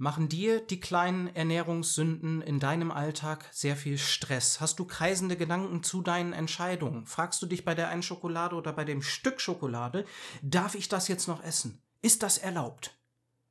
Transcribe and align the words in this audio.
Machen 0.00 0.30
dir 0.30 0.62
die 0.62 0.80
kleinen 0.80 1.26
Ernährungssünden 1.36 2.40
in 2.40 2.58
deinem 2.58 2.90
Alltag 2.90 3.44
sehr 3.52 3.76
viel 3.76 3.98
Stress? 3.98 4.58
Hast 4.58 4.78
du 4.78 4.86
kreisende 4.86 5.36
Gedanken 5.36 5.82
zu 5.82 6.00
deinen 6.00 6.32
Entscheidungen? 6.32 7.04
Fragst 7.04 7.42
du 7.42 7.46
dich 7.46 7.66
bei 7.66 7.74
der 7.74 7.90
einen 7.90 8.02
Schokolade 8.02 8.56
oder 8.56 8.72
bei 8.72 8.86
dem 8.86 9.02
Stück 9.02 9.42
Schokolade, 9.42 10.06
darf 10.40 10.74
ich 10.74 10.88
das 10.88 11.06
jetzt 11.08 11.28
noch 11.28 11.44
essen? 11.44 11.82
Ist 12.00 12.22
das 12.22 12.38
erlaubt? 12.38 12.98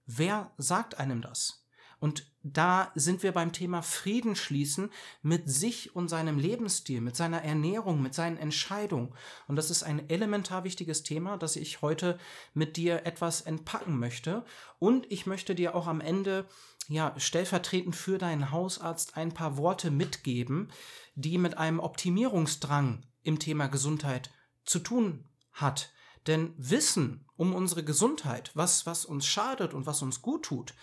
Wer 0.08 0.52
sagt 0.58 0.98
einem 0.98 1.22
das? 1.22 1.68
Und 2.00 2.26
da 2.44 2.92
sind 2.96 3.22
wir 3.24 3.34
beim 3.34 3.52
Thema 3.52 3.82
Frieden 3.82 4.36
schließen 4.36 4.92
mit 5.22 5.50
sich 5.50 5.96
und 5.96 6.08
seinem 6.08 6.40
Lebensstil, 6.40 7.02
mit 7.02 7.16
seiner 7.16 7.44
Ernährung, 7.44 8.02
mit 8.02 8.14
seinen 8.14 8.38
Entscheidungen. 8.38 9.14
Und 9.48 9.58
das 9.58 9.70
ist 9.70 9.84
ein 9.84 10.10
elementar 10.10 10.64
wichtiges 10.64 11.04
Thema, 11.04 11.38
das 11.38 11.58
ich 11.58 11.82
heute 11.82 12.18
mit 12.54 12.78
dir 12.78 13.06
etwas 13.06 13.42
entpacken 13.42 14.00
möchte. 14.00 14.46
Und 14.80 15.12
ich 15.12 15.26
möchte 15.26 15.54
dir 15.54 15.76
auch 15.76 15.88
am 15.88 16.00
Ende, 16.00 16.46
ja, 16.88 17.14
stellvertretend 17.18 17.96
für 17.96 18.18
deinen 18.18 18.52
Hausarzt 18.52 19.18
ein 19.18 19.34
paar 19.34 19.58
Worte 19.58 19.92
mitgeben, 19.92 20.70
die 21.16 21.38
mit 21.38 21.58
einem 21.58 21.80
Optimierungsdrang 21.80 23.06
im 23.22 23.40
Thema 23.40 23.68
Gesundheit 23.68 24.32
zu 24.64 24.80
tun 24.80 25.26
hat. 25.52 25.92
Denn 26.26 26.54
Wissen 26.58 27.26
um 27.36 27.54
unsere 27.54 27.84
Gesundheit, 27.84 28.52
was, 28.54 28.86
was 28.86 29.06
uns 29.06 29.26
schadet 29.26 29.74
und 29.74 29.86
was 29.86 30.02
uns 30.02 30.22
gut 30.22 30.44
tut, 30.44 30.74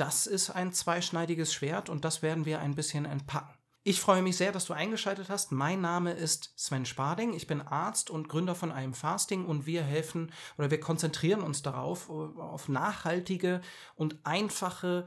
das 0.00 0.26
ist 0.26 0.50
ein 0.50 0.72
zweischneidiges 0.72 1.52
Schwert 1.52 1.90
und 1.90 2.04
das 2.04 2.22
werden 2.22 2.46
wir 2.46 2.60
ein 2.60 2.74
bisschen 2.74 3.04
entpacken. 3.04 3.54
Ich 3.82 4.00
freue 4.00 4.22
mich 4.22 4.36
sehr, 4.36 4.52
dass 4.52 4.66
du 4.66 4.72
eingeschaltet 4.72 5.28
hast. 5.28 5.52
Mein 5.52 5.80
Name 5.80 6.12
ist 6.12 6.52
Sven 6.56 6.84
Sparding. 6.84 7.32
Ich 7.32 7.46
bin 7.46 7.60
Arzt 7.62 8.10
und 8.10 8.28
Gründer 8.28 8.54
von 8.54 8.72
einem 8.72 8.94
Fasting 8.94 9.46
und 9.46 9.66
wir 9.66 9.82
helfen 9.82 10.32
oder 10.58 10.70
wir 10.70 10.80
konzentrieren 10.80 11.40
uns 11.40 11.62
darauf, 11.62 12.10
auf 12.10 12.68
nachhaltige 12.68 13.60
und 13.94 14.18
einfache 14.24 15.04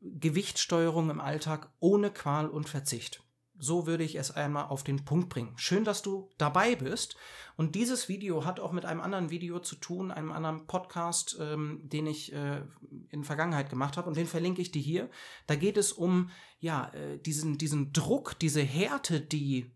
Gewichtssteuerung 0.00 1.10
im 1.10 1.20
Alltag 1.20 1.70
ohne 1.80 2.10
Qual 2.10 2.48
und 2.48 2.68
Verzicht. 2.68 3.22
So 3.58 3.86
würde 3.86 4.04
ich 4.04 4.14
es 4.14 4.30
einmal 4.30 4.66
auf 4.66 4.84
den 4.84 5.04
Punkt 5.04 5.28
bringen. 5.28 5.52
Schön, 5.56 5.84
dass 5.84 6.02
du 6.02 6.30
dabei 6.38 6.76
bist. 6.76 7.16
Und 7.56 7.74
dieses 7.74 8.08
Video 8.08 8.44
hat 8.44 8.60
auch 8.60 8.72
mit 8.72 8.84
einem 8.84 9.00
anderen 9.00 9.30
Video 9.30 9.58
zu 9.58 9.74
tun, 9.76 10.12
einem 10.12 10.30
anderen 10.30 10.66
Podcast, 10.66 11.36
ähm, 11.40 11.80
den 11.82 12.06
ich 12.06 12.32
äh, 12.32 12.62
in 13.10 13.24
Vergangenheit 13.24 13.68
gemacht 13.68 13.96
habe. 13.96 14.08
Und 14.08 14.16
den 14.16 14.28
verlinke 14.28 14.62
ich 14.62 14.70
dir 14.70 14.82
hier. 14.82 15.10
Da 15.46 15.56
geht 15.56 15.76
es 15.76 15.92
um 15.92 16.30
ja 16.60 16.88
äh, 16.94 17.18
diesen 17.18 17.58
diesen 17.58 17.92
Druck, 17.92 18.38
diese 18.38 18.62
Härte, 18.62 19.20
die 19.20 19.74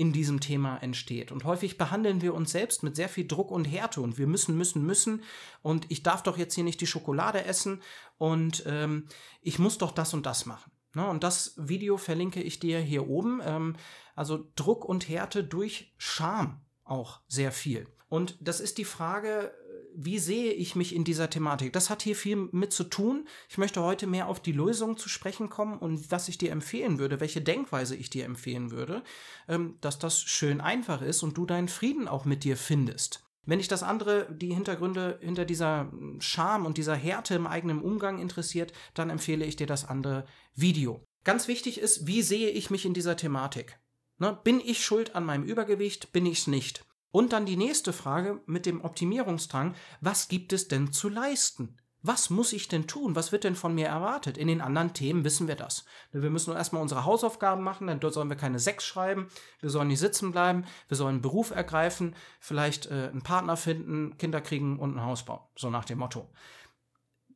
in 0.00 0.14
diesem 0.14 0.40
Thema 0.40 0.78
entsteht. 0.78 1.30
Und 1.30 1.44
häufig 1.44 1.76
behandeln 1.76 2.22
wir 2.22 2.32
uns 2.32 2.52
selbst 2.52 2.82
mit 2.82 2.96
sehr 2.96 3.10
viel 3.10 3.26
Druck 3.26 3.50
und 3.50 3.66
Härte 3.66 4.00
und 4.00 4.16
wir 4.16 4.26
müssen, 4.26 4.56
müssen, 4.56 4.82
müssen. 4.86 5.22
Und 5.60 5.90
ich 5.90 6.02
darf 6.02 6.22
doch 6.22 6.38
jetzt 6.38 6.54
hier 6.54 6.64
nicht 6.64 6.80
die 6.80 6.86
Schokolade 6.86 7.44
essen 7.44 7.82
und 8.16 8.62
ähm, 8.66 9.08
ich 9.42 9.58
muss 9.58 9.76
doch 9.76 9.92
das 9.92 10.14
und 10.14 10.24
das 10.24 10.46
machen. 10.46 10.72
Ne, 10.94 11.08
und 11.08 11.22
das 11.22 11.54
Video 11.56 11.96
verlinke 11.96 12.42
ich 12.42 12.58
dir 12.58 12.80
hier 12.80 13.08
oben. 13.08 13.40
Ähm, 13.44 13.76
also 14.16 14.48
Druck 14.56 14.84
und 14.84 15.08
Härte 15.08 15.44
durch 15.44 15.94
Scham 15.98 16.60
auch 16.84 17.20
sehr 17.28 17.52
viel. 17.52 17.86
Und 18.08 18.36
das 18.40 18.58
ist 18.58 18.78
die 18.78 18.84
Frage, 18.84 19.52
wie 19.94 20.18
sehe 20.18 20.52
ich 20.52 20.74
mich 20.76 20.94
in 20.94 21.04
dieser 21.04 21.30
Thematik? 21.30 21.72
Das 21.72 21.90
hat 21.90 22.02
hier 22.02 22.16
viel 22.16 22.36
mit 22.52 22.72
zu 22.72 22.84
tun. 22.84 23.28
Ich 23.48 23.58
möchte 23.58 23.82
heute 23.82 24.06
mehr 24.06 24.28
auf 24.28 24.40
die 24.40 24.52
Lösung 24.52 24.96
zu 24.96 25.08
sprechen 25.08 25.48
kommen 25.48 25.78
und 25.78 26.10
was 26.10 26.28
ich 26.28 26.38
dir 26.38 26.52
empfehlen 26.52 26.98
würde, 26.98 27.20
welche 27.20 27.40
Denkweise 27.40 27.96
ich 27.96 28.10
dir 28.10 28.24
empfehlen 28.24 28.70
würde, 28.70 29.02
ähm, 29.48 29.78
dass 29.80 29.98
das 29.98 30.20
schön 30.20 30.60
einfach 30.60 31.02
ist 31.02 31.22
und 31.22 31.36
du 31.36 31.46
deinen 31.46 31.68
Frieden 31.68 32.08
auch 32.08 32.24
mit 32.24 32.44
dir 32.44 32.56
findest. 32.56 33.29
Wenn 33.50 33.58
dich 33.58 33.66
das 33.66 33.82
andere, 33.82 34.28
die 34.32 34.54
Hintergründe 34.54 35.18
hinter 35.20 35.44
dieser 35.44 35.90
Scham 36.20 36.66
und 36.66 36.78
dieser 36.78 36.94
Härte 36.94 37.34
im 37.34 37.48
eigenen 37.48 37.82
Umgang 37.82 38.20
interessiert, 38.20 38.72
dann 38.94 39.10
empfehle 39.10 39.44
ich 39.44 39.56
dir 39.56 39.66
das 39.66 39.84
andere 39.84 40.24
Video. 40.54 41.04
Ganz 41.24 41.48
wichtig 41.48 41.80
ist, 41.80 42.06
wie 42.06 42.22
sehe 42.22 42.50
ich 42.50 42.70
mich 42.70 42.86
in 42.86 42.94
dieser 42.94 43.16
Thematik? 43.16 43.80
Ne, 44.18 44.38
bin 44.44 44.60
ich 44.60 44.84
schuld 44.84 45.16
an 45.16 45.24
meinem 45.24 45.42
Übergewicht? 45.42 46.12
Bin 46.12 46.26
ich 46.26 46.38
es 46.38 46.46
nicht? 46.46 46.86
Und 47.10 47.32
dann 47.32 47.44
die 47.44 47.56
nächste 47.56 47.92
Frage 47.92 48.40
mit 48.46 48.66
dem 48.66 48.84
Optimierungsdrang, 48.84 49.74
was 50.00 50.28
gibt 50.28 50.52
es 50.52 50.68
denn 50.68 50.92
zu 50.92 51.08
leisten? 51.08 51.76
Was 52.02 52.30
muss 52.30 52.52
ich 52.52 52.68
denn 52.68 52.86
tun? 52.86 53.14
Was 53.14 53.30
wird 53.30 53.44
denn 53.44 53.54
von 53.54 53.74
mir 53.74 53.88
erwartet? 53.88 54.38
In 54.38 54.48
den 54.48 54.62
anderen 54.62 54.94
Themen 54.94 55.24
wissen 55.24 55.48
wir 55.48 55.56
das. 55.56 55.84
Wir 56.12 56.30
müssen 56.30 56.54
erstmal 56.54 56.80
unsere 56.80 57.04
Hausaufgaben 57.04 57.62
machen, 57.62 57.86
dann 57.86 58.00
sollen 58.12 58.30
wir 58.30 58.36
keine 58.36 58.58
Sechs 58.58 58.86
schreiben, 58.86 59.28
wir 59.60 59.70
sollen 59.70 59.88
nicht 59.88 60.00
sitzen 60.00 60.32
bleiben, 60.32 60.64
wir 60.88 60.96
sollen 60.96 61.16
einen 61.16 61.22
Beruf 61.22 61.50
ergreifen, 61.50 62.14
vielleicht 62.38 62.86
äh, 62.86 63.10
einen 63.10 63.22
Partner 63.22 63.56
finden, 63.56 64.16
Kinder 64.16 64.40
kriegen 64.40 64.78
und 64.78 64.96
ein 64.96 65.04
Haus 65.04 65.24
bauen. 65.24 65.40
So 65.56 65.68
nach 65.68 65.84
dem 65.84 65.98
Motto. 65.98 66.30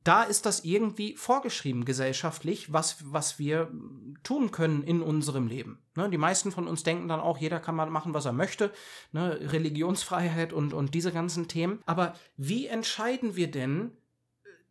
Da 0.05 0.23
ist 0.23 0.45
das 0.45 0.65
irgendwie 0.65 1.17
vorgeschrieben 1.17 1.87
gesellschaftlich, 1.87 2.71
was, 2.73 3.11
was 3.11 3.39
wir 3.39 3.71
tun 4.23 4.51
können 4.51 4.83
in 4.83 5.01
unserem 5.01 5.47
Leben. 5.47 5.79
Ne, 5.97 6.11
die 6.11 6.19
meisten 6.19 6.53
von 6.53 6.69
uns 6.69 6.83
denken 6.83 7.09
dann 7.09 7.21
auch, 7.21 7.39
jeder 7.39 7.59
kann 7.59 7.75
mal 7.75 7.89
machen, 7.89 8.13
was 8.13 8.27
er 8.27 8.35
möchte. 8.35 8.71
Ne, 9.13 9.39
Religionsfreiheit 9.41 10.53
und, 10.53 10.75
und 10.75 10.93
diese 10.93 11.11
ganzen 11.11 11.49
Themen. 11.49 11.81
Aber 11.87 12.15
wie 12.37 12.67
entscheiden 12.67 13.35
wir 13.35 13.51
denn, 13.51 13.93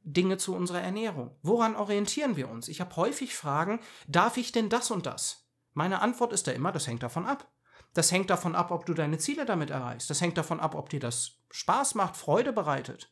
Dinge 0.03 0.37
zu 0.37 0.55
unserer 0.55 0.81
Ernährung? 0.81 1.35
Woran 1.41 1.75
orientieren 1.75 2.35
wir 2.35 2.49
uns? 2.49 2.67
Ich 2.67 2.81
habe 2.81 2.95
häufig 2.95 3.35
Fragen, 3.35 3.79
darf 4.07 4.37
ich 4.37 4.51
denn 4.51 4.69
das 4.69 4.91
und 4.91 5.05
das? 5.05 5.49
Meine 5.73 6.01
Antwort 6.01 6.33
ist 6.33 6.47
da 6.47 6.51
immer, 6.51 6.71
das 6.71 6.87
hängt 6.87 7.03
davon 7.03 7.25
ab. 7.25 7.51
Das 7.93 8.11
hängt 8.11 8.29
davon 8.29 8.55
ab, 8.55 8.71
ob 8.71 8.85
du 8.85 8.93
deine 8.93 9.17
Ziele 9.17 9.45
damit 9.45 9.69
erreichst. 9.69 10.09
Das 10.09 10.21
hängt 10.21 10.37
davon 10.37 10.59
ab, 10.59 10.75
ob 10.75 10.89
dir 10.89 10.99
das 10.99 11.39
Spaß 11.51 11.95
macht, 11.95 12.17
Freude 12.17 12.53
bereitet. 12.53 13.11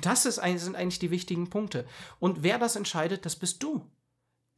Das 0.00 0.26
ist, 0.26 0.36
sind 0.36 0.76
eigentlich 0.76 1.00
die 1.00 1.10
wichtigen 1.10 1.50
Punkte. 1.50 1.86
Und 2.20 2.42
wer 2.42 2.58
das 2.58 2.76
entscheidet, 2.76 3.26
das 3.26 3.36
bist 3.36 3.62
du. 3.62 3.90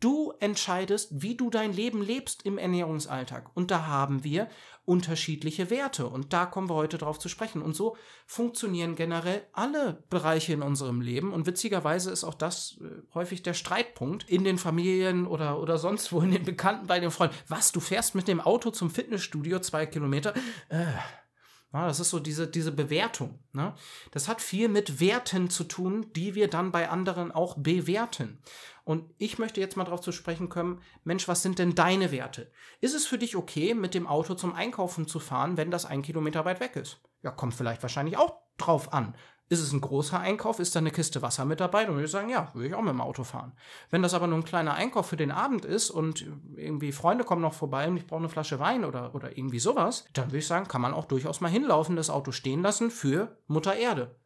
Du 0.04 0.34
entscheidest, 0.38 1.22
wie 1.22 1.34
du 1.34 1.48
dein 1.48 1.72
Leben 1.72 2.02
lebst 2.02 2.44
im 2.44 2.58
Ernährungsalltag. 2.58 3.50
Und 3.54 3.70
da 3.70 3.86
haben 3.86 4.22
wir 4.22 4.50
unterschiedliche 4.84 5.70
Werte. 5.70 6.06
Und 6.06 6.34
da 6.34 6.44
kommen 6.44 6.68
wir 6.68 6.74
heute 6.74 6.98
drauf 6.98 7.18
zu 7.18 7.30
sprechen. 7.30 7.62
Und 7.62 7.74
so 7.74 7.96
funktionieren 8.26 8.96
generell 8.96 9.46
alle 9.54 10.04
Bereiche 10.10 10.52
in 10.52 10.60
unserem 10.60 11.00
Leben. 11.00 11.32
Und 11.32 11.46
witzigerweise 11.46 12.10
ist 12.10 12.22
auch 12.22 12.34
das 12.34 12.78
äh, 12.82 13.14
häufig 13.14 13.42
der 13.42 13.54
Streitpunkt 13.54 14.28
in 14.28 14.44
den 14.44 14.58
Familien 14.58 15.26
oder, 15.26 15.58
oder 15.58 15.78
sonst 15.78 16.12
wo 16.12 16.20
in 16.20 16.32
den 16.32 16.44
Bekannten 16.44 16.86
bei 16.86 17.00
den 17.00 17.10
Freunden. 17.10 17.36
Was, 17.48 17.72
du 17.72 17.80
fährst 17.80 18.14
mit 18.14 18.28
dem 18.28 18.42
Auto 18.42 18.72
zum 18.72 18.90
Fitnessstudio 18.90 19.60
zwei 19.60 19.86
Kilometer? 19.86 20.34
Äh 20.68 20.84
ja, 21.74 21.88
das 21.88 21.98
ist 21.98 22.10
so 22.10 22.20
diese, 22.20 22.46
diese 22.46 22.70
Bewertung. 22.70 23.40
Ne? 23.52 23.74
Das 24.12 24.28
hat 24.28 24.40
viel 24.40 24.68
mit 24.68 25.00
Werten 25.00 25.50
zu 25.50 25.64
tun, 25.64 26.06
die 26.14 26.36
wir 26.36 26.48
dann 26.48 26.70
bei 26.70 26.88
anderen 26.88 27.32
auch 27.32 27.56
bewerten. 27.58 28.38
Und 28.84 29.12
ich 29.18 29.38
möchte 29.38 29.60
jetzt 29.60 29.76
mal 29.76 29.82
darauf 29.82 30.00
zu 30.00 30.12
sprechen 30.12 30.48
kommen, 30.48 30.80
Mensch, 31.02 31.26
was 31.26 31.42
sind 31.42 31.58
denn 31.58 31.74
deine 31.74 32.12
Werte? 32.12 32.52
Ist 32.80 32.94
es 32.94 33.06
für 33.06 33.18
dich 33.18 33.34
okay, 33.34 33.74
mit 33.74 33.94
dem 33.94 34.06
Auto 34.06 34.34
zum 34.34 34.54
Einkaufen 34.54 35.08
zu 35.08 35.18
fahren, 35.18 35.56
wenn 35.56 35.72
das 35.72 35.84
ein 35.84 36.02
Kilometer 36.02 36.44
weit 36.44 36.60
weg 36.60 36.76
ist? 36.76 37.00
Ja, 37.22 37.32
kommt 37.32 37.54
vielleicht 37.54 37.82
wahrscheinlich 37.82 38.18
auch 38.18 38.36
drauf 38.56 38.92
an. 38.92 39.16
Ist 39.50 39.60
es 39.60 39.72
ein 39.72 39.80
großer 39.82 40.18
Einkauf? 40.18 40.58
Ist 40.58 40.74
da 40.74 40.78
eine 40.78 40.90
Kiste 40.90 41.20
Wasser 41.20 41.44
mit 41.44 41.60
dabei? 41.60 41.84
Dann 41.84 41.94
würde 41.94 42.06
ich 42.06 42.10
sagen, 42.10 42.30
ja, 42.30 42.50
würde 42.54 42.68
ich 42.68 42.74
auch 42.74 42.80
mit 42.80 42.92
dem 42.92 43.02
Auto 43.02 43.24
fahren. 43.24 43.52
Wenn 43.90 44.02
das 44.02 44.14
aber 44.14 44.26
nur 44.26 44.38
ein 44.38 44.44
kleiner 44.44 44.74
Einkauf 44.74 45.06
für 45.06 45.18
den 45.18 45.30
Abend 45.30 45.66
ist 45.66 45.90
und 45.90 46.26
irgendwie 46.56 46.92
Freunde 46.92 47.24
kommen 47.24 47.42
noch 47.42 47.52
vorbei 47.52 47.86
und 47.86 47.98
ich 47.98 48.06
brauche 48.06 48.20
eine 48.20 48.30
Flasche 48.30 48.58
Wein 48.58 48.84
oder, 48.84 49.14
oder 49.14 49.36
irgendwie 49.36 49.58
sowas, 49.58 50.06
dann 50.14 50.28
würde 50.28 50.38
ich 50.38 50.46
sagen, 50.46 50.66
kann 50.66 50.80
man 50.80 50.94
auch 50.94 51.04
durchaus 51.04 51.42
mal 51.42 51.50
hinlaufen, 51.50 51.94
das 51.94 52.08
Auto 52.08 52.32
stehen 52.32 52.62
lassen 52.62 52.90
für 52.90 53.36
Mutter 53.46 53.76
Erde. 53.76 54.16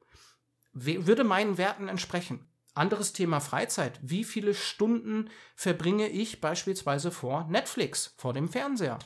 Würde 0.73 1.25
meinen 1.25 1.59
Werten 1.59 1.89
entsprechen. 1.89 2.47
Anderes 2.75 3.13
Thema 3.13 3.41
Freizeit. 3.41 3.99
Wie 4.03 4.23
viele 4.23 4.55
Stunden 4.55 5.31
verbringe 5.57 6.09
ich 6.09 6.41
beispielsweise 6.41 7.11
vor 7.11 7.45
Netflix, 7.49 8.15
vor 8.17 8.33
dem 8.33 8.49
Fernseher? 8.49 9.01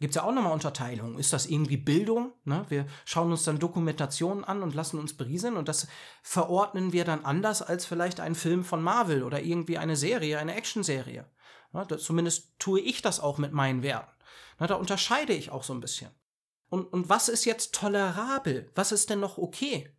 Gibt 0.00 0.12
es 0.12 0.16
ja 0.16 0.22
auch 0.22 0.32
nochmal 0.32 0.52
Unterteilungen. 0.52 1.18
Ist 1.18 1.32
das 1.32 1.46
irgendwie 1.46 1.76
Bildung? 1.76 2.32
Ne? 2.44 2.64
Wir 2.68 2.86
schauen 3.04 3.30
uns 3.30 3.44
dann 3.44 3.58
Dokumentationen 3.58 4.44
an 4.44 4.62
und 4.62 4.74
lassen 4.74 4.98
uns 4.98 5.16
berieseln 5.16 5.56
und 5.56 5.68
das 5.68 5.86
verordnen 6.22 6.92
wir 6.92 7.04
dann 7.04 7.24
anders 7.24 7.60
als 7.60 7.84
vielleicht 7.84 8.18
ein 8.18 8.34
Film 8.34 8.64
von 8.64 8.82
Marvel 8.82 9.22
oder 9.22 9.42
irgendwie 9.42 9.78
eine 9.78 9.96
Serie, 9.96 10.38
eine 10.38 10.54
Actionserie. 10.54 11.26
Ne? 11.72 11.86
zumindest 11.98 12.58
tue 12.58 12.80
ich 12.80 13.02
das 13.02 13.20
auch 13.20 13.38
mit 13.38 13.52
meinen 13.52 13.82
Werten. 13.82 14.10
Ne? 14.58 14.66
Da 14.66 14.74
unterscheide 14.76 15.34
ich 15.34 15.50
auch 15.50 15.64
so 15.64 15.74
ein 15.74 15.80
bisschen. 15.80 16.10
Und, 16.70 16.90
und 16.92 17.08
was 17.10 17.28
ist 17.28 17.44
jetzt 17.44 17.74
tolerabel? 17.74 18.70
Was 18.74 18.92
ist 18.92 19.10
denn 19.10 19.20
noch 19.20 19.36
okay? 19.36 19.94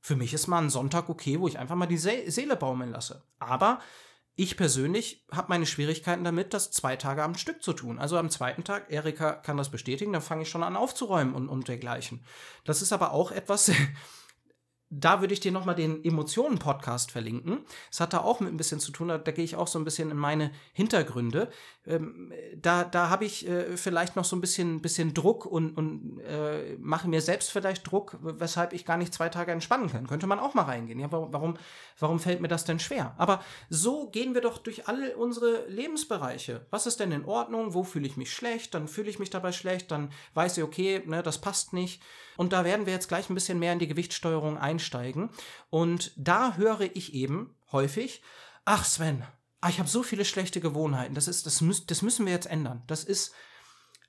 Für 0.00 0.16
mich 0.16 0.34
ist 0.34 0.48
mal 0.48 0.62
ein 0.62 0.70
Sonntag 0.70 1.08
okay, 1.08 1.38
wo 1.38 1.46
ich 1.46 1.58
einfach 1.58 1.76
mal 1.76 1.86
die 1.86 1.98
Seele 1.98 2.56
baumeln 2.56 2.90
lasse. 2.90 3.22
Aber 3.38 3.80
ich 4.36 4.58
persönlich 4.58 5.24
habe 5.32 5.48
meine 5.48 5.64
Schwierigkeiten 5.64 6.22
damit, 6.22 6.52
das 6.52 6.70
zwei 6.70 6.96
Tage 6.96 7.22
am 7.22 7.36
Stück 7.36 7.62
zu 7.62 7.72
tun. 7.72 7.98
Also 7.98 8.18
am 8.18 8.28
zweiten 8.28 8.64
Tag, 8.64 8.92
Erika 8.92 9.32
kann 9.32 9.56
das 9.56 9.70
bestätigen, 9.70 10.12
dann 10.12 10.20
fange 10.20 10.42
ich 10.42 10.50
schon 10.50 10.62
an 10.62 10.76
aufzuräumen 10.76 11.34
und, 11.34 11.48
und 11.48 11.68
dergleichen. 11.68 12.22
Das 12.64 12.82
ist 12.82 12.92
aber 12.92 13.12
auch 13.12 13.32
etwas, 13.32 13.72
da 14.88 15.20
würde 15.20 15.34
ich 15.34 15.40
dir 15.40 15.52
nochmal 15.52 15.74
den 15.74 16.04
Emotionen-Podcast 16.04 17.10
verlinken. 17.10 17.64
Es 17.90 18.00
hat 18.00 18.12
da 18.12 18.18
auch 18.20 18.40
mit 18.40 18.52
ein 18.52 18.56
bisschen 18.56 18.78
zu 18.78 18.92
tun, 18.92 19.08
da, 19.08 19.18
da 19.18 19.32
gehe 19.32 19.44
ich 19.44 19.56
auch 19.56 19.66
so 19.66 19.78
ein 19.78 19.84
bisschen 19.84 20.10
in 20.10 20.16
meine 20.16 20.52
Hintergründe. 20.72 21.50
Ähm, 21.86 22.32
da 22.56 22.84
da 22.84 23.10
habe 23.10 23.24
ich 23.24 23.48
äh, 23.48 23.76
vielleicht 23.76 24.14
noch 24.14 24.24
so 24.24 24.36
ein 24.36 24.40
bisschen, 24.40 24.80
bisschen 24.80 25.12
Druck 25.12 25.44
und, 25.44 25.76
und 25.76 26.20
äh, 26.20 26.76
mache 26.78 27.08
mir 27.08 27.20
selbst 27.20 27.50
vielleicht 27.50 27.90
Druck, 27.90 28.16
weshalb 28.20 28.72
ich 28.72 28.84
gar 28.84 28.96
nicht 28.96 29.12
zwei 29.12 29.28
Tage 29.28 29.50
entspannen 29.50 29.90
kann. 29.90 30.06
Könnte 30.06 30.28
man 30.28 30.38
auch 30.38 30.54
mal 30.54 30.62
reingehen. 30.62 31.00
Ja, 31.00 31.10
warum, 31.10 31.56
warum 31.98 32.20
fällt 32.20 32.40
mir 32.40 32.48
das 32.48 32.64
denn 32.64 32.78
schwer? 32.78 33.14
Aber 33.18 33.42
so 33.68 34.08
gehen 34.10 34.34
wir 34.34 34.40
doch 34.40 34.58
durch 34.58 34.88
alle 34.88 35.16
unsere 35.16 35.66
Lebensbereiche. 35.68 36.66
Was 36.70 36.86
ist 36.86 37.00
denn 37.00 37.12
in 37.12 37.24
Ordnung? 37.24 37.74
Wo 37.74 37.82
fühle 37.82 38.06
ich 38.06 38.16
mich 38.16 38.32
schlecht? 38.32 38.74
Dann 38.74 38.86
fühle 38.86 39.10
ich 39.10 39.18
mich 39.18 39.30
dabei 39.30 39.50
schlecht. 39.50 39.90
Dann 39.90 40.10
weiß 40.34 40.58
ich, 40.58 40.64
okay, 40.64 41.02
ne, 41.06 41.22
das 41.22 41.40
passt 41.40 41.72
nicht. 41.72 42.02
Und 42.36 42.52
da 42.52 42.64
werden 42.64 42.86
wir 42.86 42.92
jetzt 42.92 43.08
gleich 43.08 43.30
ein 43.30 43.34
bisschen 43.34 43.58
mehr 43.58 43.72
in 43.72 43.78
die 43.78 43.88
Gewichtssteuerung 43.88 44.58
einsteigen. 44.58 45.30
Und 45.70 46.12
da 46.16 46.56
höre 46.56 46.82
ich 46.96 47.14
eben 47.14 47.56
häufig, 47.72 48.22
ach 48.64 48.84
Sven, 48.84 49.24
ah, 49.60 49.68
ich 49.68 49.78
habe 49.78 49.88
so 49.88 50.02
viele 50.02 50.24
schlechte 50.24 50.60
Gewohnheiten. 50.60 51.14
Das 51.14 51.28
ist, 51.28 51.46
das, 51.46 51.60
müß, 51.60 51.86
das 51.86 52.02
müssen 52.02 52.26
wir 52.26 52.32
jetzt 52.32 52.46
ändern. 52.46 52.82
Das 52.86 53.04
ist, 53.04 53.32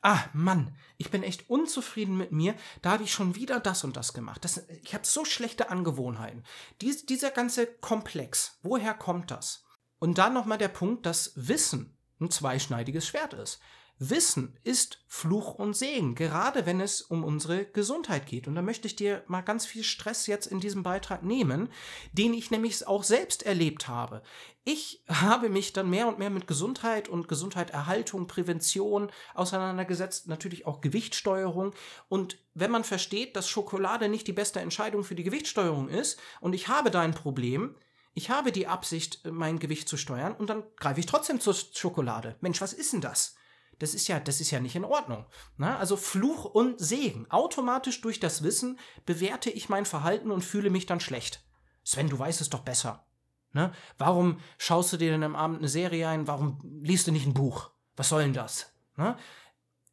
ah 0.01 0.19
Mann, 0.33 0.75
ich 0.97 1.09
bin 1.09 1.23
echt 1.23 1.49
unzufrieden 1.49 2.17
mit 2.17 2.31
mir. 2.31 2.55
Da 2.81 2.91
habe 2.91 3.03
ich 3.03 3.11
schon 3.11 3.35
wieder 3.35 3.59
das 3.59 3.83
und 3.83 3.97
das 3.97 4.13
gemacht. 4.13 4.43
Das, 4.43 4.67
ich 4.83 4.93
habe 4.93 5.05
so 5.05 5.25
schlechte 5.25 5.69
Angewohnheiten. 5.69 6.43
Dies, 6.81 7.05
dieser 7.05 7.31
ganze 7.31 7.67
Komplex, 7.67 8.59
woher 8.61 8.93
kommt 8.93 9.31
das? 9.31 9.63
Und 9.99 10.17
dann 10.17 10.33
nochmal 10.33 10.57
der 10.57 10.67
Punkt, 10.67 11.05
dass 11.05 11.31
Wissen 11.35 11.97
ein 12.19 12.29
zweischneidiges 12.29 13.07
Schwert 13.07 13.33
ist. 13.33 13.59
Wissen 13.99 14.57
ist 14.63 15.03
Fluch 15.07 15.55
und 15.55 15.75
Segen, 15.75 16.13
gerade 16.13 16.67
wenn 16.67 16.79
es 16.79 17.01
um 17.01 17.23
unsere 17.23 17.65
Gesundheit 17.65 18.27
geht. 18.27 18.47
Und 18.47 18.53
da 18.53 18.61
möchte 18.61 18.87
ich 18.87 18.95
dir 18.95 19.23
mal 19.27 19.41
ganz 19.41 19.65
viel 19.65 19.83
Stress 19.83 20.27
jetzt 20.27 20.45
in 20.45 20.59
diesem 20.59 20.83
Beitrag 20.83 21.23
nehmen, 21.23 21.69
den 22.11 22.35
ich 22.35 22.51
nämlich 22.51 22.85
auch 22.85 23.03
selbst 23.03 23.43
erlebt 23.43 23.87
habe. 23.87 24.21
Ich 24.63 25.03
habe 25.09 25.49
mich 25.49 25.73
dann 25.73 25.89
mehr 25.89 26.07
und 26.07 26.19
mehr 26.19 26.29
mit 26.29 26.45
Gesundheit 26.45 27.09
und 27.09 27.27
Gesundheiterhaltung, 27.27 28.27
Prävention 28.27 29.11
auseinandergesetzt, 29.33 30.27
natürlich 30.27 30.67
auch 30.67 30.81
Gewichtsteuerung. 30.81 31.73
Und 32.07 32.37
wenn 32.53 32.69
man 32.69 32.83
versteht, 32.83 33.35
dass 33.35 33.49
Schokolade 33.49 34.09
nicht 34.09 34.27
die 34.27 34.33
beste 34.33 34.59
Entscheidung 34.59 35.03
für 35.03 35.15
die 35.15 35.23
Gewichtsteuerung 35.23 35.89
ist 35.89 36.19
und 36.39 36.53
ich 36.53 36.67
habe 36.67 36.91
da 36.91 37.01
ein 37.01 37.15
Problem, 37.15 37.75
ich 38.13 38.29
habe 38.29 38.51
die 38.51 38.67
Absicht, 38.67 39.21
mein 39.25 39.59
Gewicht 39.59 39.87
zu 39.87 39.97
steuern 39.97 40.35
und 40.35 40.49
dann 40.49 40.63
greife 40.77 40.99
ich 40.99 41.05
trotzdem 41.05 41.39
zur 41.39 41.53
Schokolade. 41.53 42.35
Mensch, 42.41 42.61
was 42.61 42.73
ist 42.73 42.93
denn 42.93 43.01
das? 43.01 43.35
Das 43.79 43.93
ist 43.93 44.07
ja, 44.07 44.19
das 44.19 44.41
ist 44.41 44.51
ja 44.51 44.59
nicht 44.59 44.75
in 44.75 44.85
Ordnung. 44.85 45.25
Na, 45.57 45.71
ne? 45.71 45.77
also 45.77 45.97
Fluch 45.97 46.45
und 46.45 46.79
Segen. 46.79 47.29
Automatisch 47.29 48.01
durch 48.01 48.19
das 48.19 48.43
Wissen 48.43 48.79
bewerte 49.05 49.49
ich 49.49 49.69
mein 49.69 49.85
Verhalten 49.85 50.31
und 50.31 50.43
fühle 50.43 50.69
mich 50.69 50.85
dann 50.85 50.99
schlecht. 50.99 51.43
Sven, 51.83 52.09
du 52.09 52.17
weißt 52.17 52.41
es 52.41 52.49
doch 52.49 52.61
besser. 52.61 53.05
Ne? 53.53 53.71
Warum 53.97 54.39
schaust 54.57 54.93
du 54.93 54.97
dir 54.97 55.11
denn 55.11 55.23
am 55.23 55.35
Abend 55.35 55.59
eine 55.59 55.69
Serie 55.69 56.07
ein? 56.07 56.27
Warum 56.27 56.59
liest 56.81 57.07
du 57.07 57.11
nicht 57.11 57.25
ein 57.25 57.33
Buch? 57.33 57.71
Was 57.95 58.09
soll 58.09 58.23
denn 58.23 58.33
das? 58.33 58.73
Ne? 58.97 59.15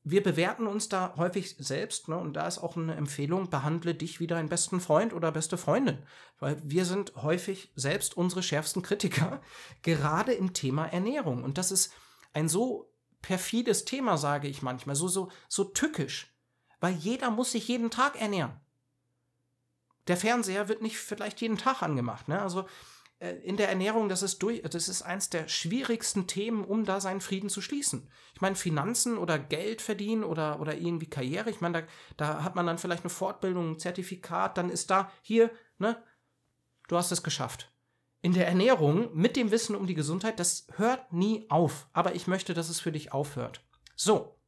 Wir 0.02 0.22
bewerten 0.22 0.66
uns 0.66 0.90
da 0.90 1.14
häufig 1.16 1.56
selbst, 1.58 2.08
ne? 2.08 2.18
und 2.18 2.34
da 2.34 2.46
ist 2.46 2.58
auch 2.58 2.76
eine 2.76 2.94
Empfehlung, 2.94 3.48
behandle 3.48 3.94
dich 3.94 4.20
wie 4.20 4.26
deinen 4.26 4.50
besten 4.50 4.80
Freund 4.80 5.14
oder 5.14 5.32
beste 5.32 5.56
Freundin. 5.56 5.98
Weil 6.38 6.60
wir 6.62 6.84
sind 6.84 7.14
häufig 7.16 7.72
selbst 7.74 8.16
unsere 8.16 8.42
schärfsten 8.42 8.82
Kritiker, 8.82 9.40
gerade 9.82 10.32
im 10.32 10.52
Thema 10.52 10.86
Ernährung. 10.86 11.42
Und 11.42 11.56
das 11.58 11.70
ist 11.70 11.92
ein 12.34 12.48
so 12.48 12.90
perfides 13.24 13.86
Thema, 13.86 14.18
sage 14.18 14.48
ich 14.48 14.60
manchmal, 14.60 14.96
so, 14.96 15.08
so, 15.08 15.30
so 15.48 15.64
tückisch. 15.64 16.30
Weil 16.78 16.92
jeder 16.92 17.30
muss 17.30 17.52
sich 17.52 17.66
jeden 17.68 17.90
Tag 17.90 18.20
ernähren. 18.20 18.60
Der 20.08 20.18
Fernseher 20.18 20.68
wird 20.68 20.82
nicht 20.82 20.98
vielleicht 20.98 21.40
jeden 21.40 21.56
Tag 21.56 21.82
angemacht. 21.82 22.28
Ne? 22.28 22.42
Also 22.42 22.68
äh, 23.20 23.30
in 23.36 23.56
der 23.56 23.70
Ernährung, 23.70 24.10
das 24.10 24.22
ist 24.22 24.42
durch, 24.42 24.60
das 24.60 24.90
ist 24.90 25.00
eins 25.00 25.30
der 25.30 25.48
schwierigsten 25.48 26.26
Themen, 26.26 26.66
um 26.66 26.84
da 26.84 27.00
seinen 27.00 27.22
Frieden 27.22 27.48
zu 27.48 27.62
schließen. 27.62 28.10
Ich 28.34 28.42
meine, 28.42 28.56
Finanzen 28.56 29.16
oder 29.16 29.38
Geld 29.38 29.80
verdienen 29.80 30.22
oder, 30.22 30.60
oder 30.60 30.76
irgendwie 30.76 31.08
Karriere, 31.08 31.48
ich 31.48 31.62
meine, 31.62 31.80
da, 31.82 31.86
da 32.18 32.44
hat 32.44 32.56
man 32.56 32.66
dann 32.66 32.76
vielleicht 32.76 33.04
eine 33.04 33.10
Fortbildung, 33.10 33.70
ein 33.70 33.78
Zertifikat, 33.78 34.58
dann 34.58 34.68
ist 34.68 34.90
da, 34.90 35.10
hier, 35.22 35.50
ne, 35.78 35.96
du 36.88 36.98
hast 36.98 37.10
es 37.10 37.22
geschafft 37.22 37.73
in 38.24 38.32
der 38.32 38.48
Ernährung 38.48 39.10
mit 39.14 39.36
dem 39.36 39.50
Wissen 39.50 39.76
um 39.76 39.86
die 39.86 39.94
Gesundheit, 39.94 40.40
das 40.40 40.66
hört 40.76 41.12
nie 41.12 41.44
auf. 41.50 41.88
Aber 41.92 42.14
ich 42.14 42.26
möchte, 42.26 42.54
dass 42.54 42.70
es 42.70 42.80
für 42.80 42.90
dich 42.90 43.12
aufhört. 43.12 43.62
So. 43.96 44.38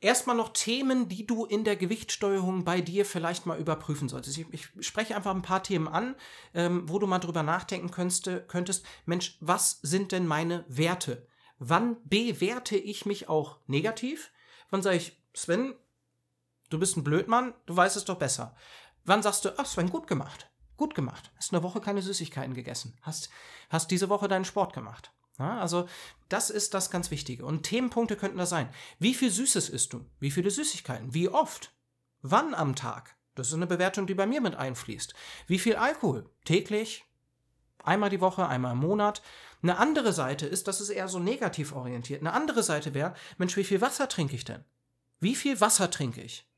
Erstmal 0.00 0.36
noch 0.36 0.50
Themen, 0.50 1.08
die 1.08 1.26
du 1.26 1.46
in 1.46 1.64
der 1.64 1.76
Gewichtssteuerung 1.76 2.64
bei 2.64 2.82
dir 2.82 3.06
vielleicht 3.06 3.46
mal 3.46 3.58
überprüfen 3.58 4.10
solltest. 4.10 4.36
Ich, 4.36 4.46
ich 4.52 4.86
spreche 4.86 5.16
einfach 5.16 5.34
ein 5.34 5.40
paar 5.40 5.62
Themen 5.62 5.88
an, 5.88 6.14
ähm, 6.52 6.86
wo 6.86 6.98
du 6.98 7.06
mal 7.06 7.20
drüber 7.20 7.42
nachdenken 7.42 7.90
könntest, 7.90 8.30
könntest, 8.48 8.84
Mensch, 9.06 9.38
was 9.40 9.80
sind 9.80 10.12
denn 10.12 10.26
meine 10.26 10.66
Werte? 10.68 11.26
Wann 11.58 11.96
bewerte 12.04 12.76
ich 12.76 13.06
mich 13.06 13.30
auch 13.30 13.60
negativ? 13.66 14.30
Wann 14.68 14.82
sage 14.82 14.98
ich, 14.98 15.18
Sven, 15.32 15.74
du 16.68 16.78
bist 16.78 16.98
ein 16.98 17.02
Blödmann, 17.02 17.54
du 17.64 17.74
weißt 17.74 17.96
es 17.96 18.04
doch 18.04 18.18
besser. 18.18 18.54
Wann 19.06 19.22
sagst 19.22 19.46
du, 19.46 19.58
ach 19.58 19.64
Sven, 19.64 19.88
gut 19.88 20.06
gemacht 20.06 20.50
gut 20.78 20.94
gemacht. 20.94 21.30
Hast 21.36 21.52
eine 21.52 21.62
Woche 21.62 21.82
keine 21.82 22.00
Süßigkeiten 22.00 22.54
gegessen. 22.54 22.96
Hast, 23.02 23.28
hast 23.68 23.90
diese 23.90 24.08
Woche 24.08 24.28
deinen 24.28 24.46
Sport 24.46 24.72
gemacht. 24.72 25.12
Ja, 25.38 25.60
also, 25.60 25.86
das 26.28 26.48
ist 26.48 26.72
das 26.74 26.90
ganz 26.90 27.10
Wichtige. 27.10 27.44
Und 27.44 27.64
Themenpunkte 27.64 28.16
könnten 28.16 28.38
da 28.38 28.46
sein. 28.46 28.70
Wie 28.98 29.14
viel 29.14 29.30
Süßes 29.30 29.68
isst 29.68 29.92
du? 29.92 30.06
Wie 30.18 30.30
viele 30.30 30.50
Süßigkeiten? 30.50 31.12
Wie 31.12 31.28
oft? 31.28 31.72
Wann 32.22 32.54
am 32.54 32.74
Tag? 32.74 33.16
Das 33.34 33.48
ist 33.48 33.54
eine 33.54 33.68
Bewertung, 33.68 34.06
die 34.06 34.14
bei 34.14 34.26
mir 34.26 34.40
mit 34.40 34.56
einfließt. 34.56 35.14
Wie 35.46 35.60
viel 35.60 35.76
Alkohol? 35.76 36.28
Täglich? 36.44 37.04
Einmal 37.84 38.10
die 38.10 38.20
Woche, 38.20 38.48
einmal 38.48 38.72
im 38.72 38.78
Monat? 38.78 39.22
Eine 39.62 39.78
andere 39.78 40.12
Seite 40.12 40.46
ist, 40.46 40.66
das 40.66 40.80
ist 40.80 40.90
eher 40.90 41.06
so 41.06 41.20
negativ 41.20 41.72
orientiert. 41.72 42.20
Eine 42.20 42.32
andere 42.32 42.64
Seite 42.64 42.94
wäre, 42.94 43.14
Mensch, 43.38 43.56
wie 43.56 43.64
viel 43.64 43.80
Wasser 43.80 44.08
trinke 44.08 44.34
ich 44.34 44.44
denn? 44.44 44.64
Wie 45.20 45.36
viel 45.36 45.60
Wasser 45.60 45.90
trinke 45.90 46.20
ich? 46.20 46.48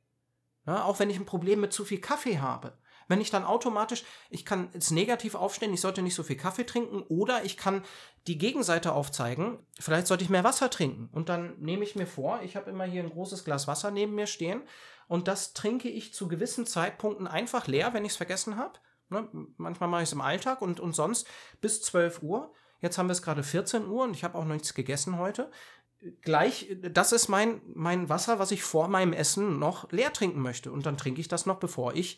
Ja, 0.67 0.85
auch 0.85 0.99
wenn 0.99 1.11
ich 1.11 1.19
ein 1.19 1.27
Problem 1.27 1.61
mit 1.61 1.73
zu 1.73 1.85
viel 1.85 2.01
Kaffee 2.01 2.39
habe. 2.39 2.79
Wenn 3.11 3.21
ich 3.21 3.33
dann 3.33 3.43
automatisch, 3.43 4.05
ich 4.31 4.47
kann 4.47 4.71
es 4.73 4.93
negativ 4.93 5.35
aufstellen, 5.35 5.75
ich 5.75 5.81
sollte 5.81 6.01
nicht 6.01 6.15
so 6.15 6.23
viel 6.23 6.37
Kaffee 6.37 6.63
trinken 6.63 7.03
oder 7.03 7.45
ich 7.45 7.57
kann 7.57 7.83
die 8.29 8.39
Gegenseite 8.39 8.93
aufzeigen, 8.93 9.59
vielleicht 9.81 10.07
sollte 10.07 10.23
ich 10.23 10.31
mehr 10.31 10.45
Wasser 10.45 10.71
trinken. 10.71 11.09
Und 11.11 11.29
dann 11.29 11.59
nehme 11.59 11.83
ich 11.83 11.97
mir 11.97 12.07
vor, 12.07 12.41
ich 12.45 12.55
habe 12.55 12.71
immer 12.71 12.85
hier 12.85 13.03
ein 13.03 13.11
großes 13.11 13.45
Glas 13.45 13.67
Wasser 13.67 13.91
neben 13.91 14.15
mir 14.15 14.29
stehen 14.29 14.63
und 15.09 15.27
das 15.27 15.55
trinke 15.55 15.89
ich 15.89 16.15
zu 16.15 16.29
gewissen 16.29 16.67
Zeitpunkten 16.67 17.27
einfach 17.27 17.67
leer, 17.67 17.93
wenn 17.95 18.05
ich 18.05 18.13
es 18.13 18.17
vergessen 18.17 18.57
habe. 18.57 18.79
Ne? 19.09 19.29
Manchmal 19.57 19.89
mache 19.89 20.03
ich 20.03 20.09
es 20.09 20.13
im 20.13 20.21
Alltag 20.21 20.63
und, 20.63 20.79
und 20.79 20.95
sonst 20.95 21.27
bis 21.61 21.83
12 21.83 22.23
Uhr. 22.23 22.55
Jetzt 22.81 22.97
haben 22.97 23.09
wir 23.09 23.13
es 23.13 23.23
gerade 23.23 23.43
14 23.43 23.89
Uhr 23.89 24.05
und 24.05 24.15
ich 24.15 24.23
habe 24.23 24.39
auch 24.39 24.45
noch 24.45 24.55
nichts 24.55 24.73
gegessen 24.73 25.19
heute. 25.19 25.51
Gleich, 26.21 26.77
das 26.81 27.11
ist 27.11 27.27
mein, 27.27 27.61
mein 27.75 28.09
Wasser, 28.09 28.39
was 28.39 28.53
ich 28.53 28.63
vor 28.63 28.87
meinem 28.87 29.13
Essen 29.13 29.59
noch 29.59 29.91
leer 29.91 30.13
trinken 30.13 30.43
möchte. 30.43 30.71
Und 30.71 30.87
dann 30.87 30.97
trinke 30.97 31.21
ich 31.21 31.27
das 31.27 31.45
noch, 31.45 31.59
bevor 31.59 31.97
ich 31.97 32.17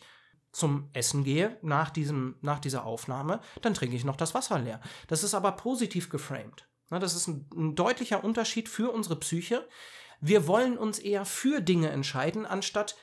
zum 0.53 0.89
Essen 0.93 1.23
gehe 1.23 1.57
nach, 1.61 1.89
diesem, 1.89 2.35
nach 2.41 2.59
dieser 2.59 2.85
Aufnahme, 2.85 3.41
dann 3.61 3.73
trinke 3.73 3.95
ich 3.95 4.05
noch 4.05 4.15
das 4.15 4.33
Wasser 4.33 4.59
leer. 4.59 4.79
Das 5.07 5.23
ist 5.23 5.33
aber 5.33 5.51
positiv 5.53 6.09
geframed. 6.09 6.67
Das 6.89 7.15
ist 7.15 7.27
ein, 7.27 7.49
ein 7.55 7.75
deutlicher 7.75 8.23
Unterschied 8.23 8.69
für 8.69 8.91
unsere 8.91 9.15
Psyche. 9.15 9.67
Wir 10.21 10.47
wollen 10.47 10.77
uns 10.77 10.99
eher 10.99 11.25
für 11.25 11.59
Dinge 11.59 11.89
entscheiden, 11.89 12.45
anstatt 12.45 12.95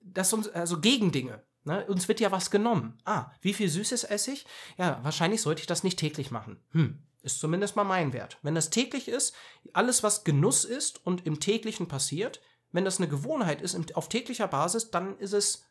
dass 0.00 0.32
uns, 0.32 0.48
also 0.48 0.80
gegen 0.80 1.12
Dinge. 1.12 1.42
Ne? 1.64 1.86
Uns 1.86 2.08
wird 2.08 2.20
ja 2.20 2.30
was 2.30 2.50
genommen. 2.50 2.98
Ah, 3.04 3.30
wie 3.40 3.54
viel 3.54 3.68
Süßes 3.68 4.04
esse 4.04 4.32
ich? 4.32 4.46
Ja, 4.76 5.00
wahrscheinlich 5.02 5.40
sollte 5.40 5.60
ich 5.60 5.66
das 5.66 5.82
nicht 5.82 5.98
täglich 5.98 6.30
machen. 6.30 6.60
Hm, 6.72 7.02
ist 7.22 7.40
zumindest 7.40 7.76
mal 7.76 7.84
mein 7.84 8.12
Wert. 8.12 8.38
Wenn 8.42 8.54
das 8.54 8.70
täglich 8.70 9.08
ist, 9.08 9.34
alles, 9.72 10.02
was 10.02 10.24
Genuss 10.24 10.64
ist 10.64 11.04
und 11.06 11.26
im 11.26 11.40
täglichen 11.40 11.88
passiert, 11.88 12.40
wenn 12.72 12.84
das 12.84 12.98
eine 12.98 13.08
Gewohnheit 13.08 13.62
ist 13.62 13.96
auf 13.96 14.08
täglicher 14.08 14.48
Basis, 14.48 14.90
dann 14.90 15.18
ist 15.18 15.32
es 15.32 15.64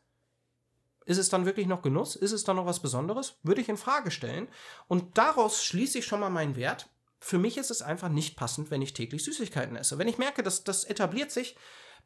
ist 1.04 1.18
es 1.18 1.28
dann 1.28 1.46
wirklich 1.46 1.66
noch 1.66 1.82
Genuss? 1.82 2.16
Ist 2.16 2.32
es 2.32 2.44
dann 2.44 2.56
noch 2.56 2.66
was 2.66 2.80
Besonderes? 2.80 3.38
Würde 3.42 3.60
ich 3.60 3.68
in 3.68 3.76
Frage 3.76 4.10
stellen. 4.10 4.48
Und 4.88 5.18
daraus 5.18 5.64
schließe 5.64 5.98
ich 5.98 6.06
schon 6.06 6.20
mal 6.20 6.30
meinen 6.30 6.56
Wert. 6.56 6.88
Für 7.20 7.38
mich 7.38 7.56
ist 7.56 7.70
es 7.70 7.82
einfach 7.82 8.08
nicht 8.08 8.36
passend, 8.36 8.70
wenn 8.70 8.82
ich 8.82 8.92
täglich 8.92 9.24
Süßigkeiten 9.24 9.76
esse. 9.76 9.98
Wenn 9.98 10.08
ich 10.08 10.18
merke, 10.18 10.42
dass 10.42 10.64
das 10.64 10.84
etabliert 10.84 11.30
sich, 11.30 11.56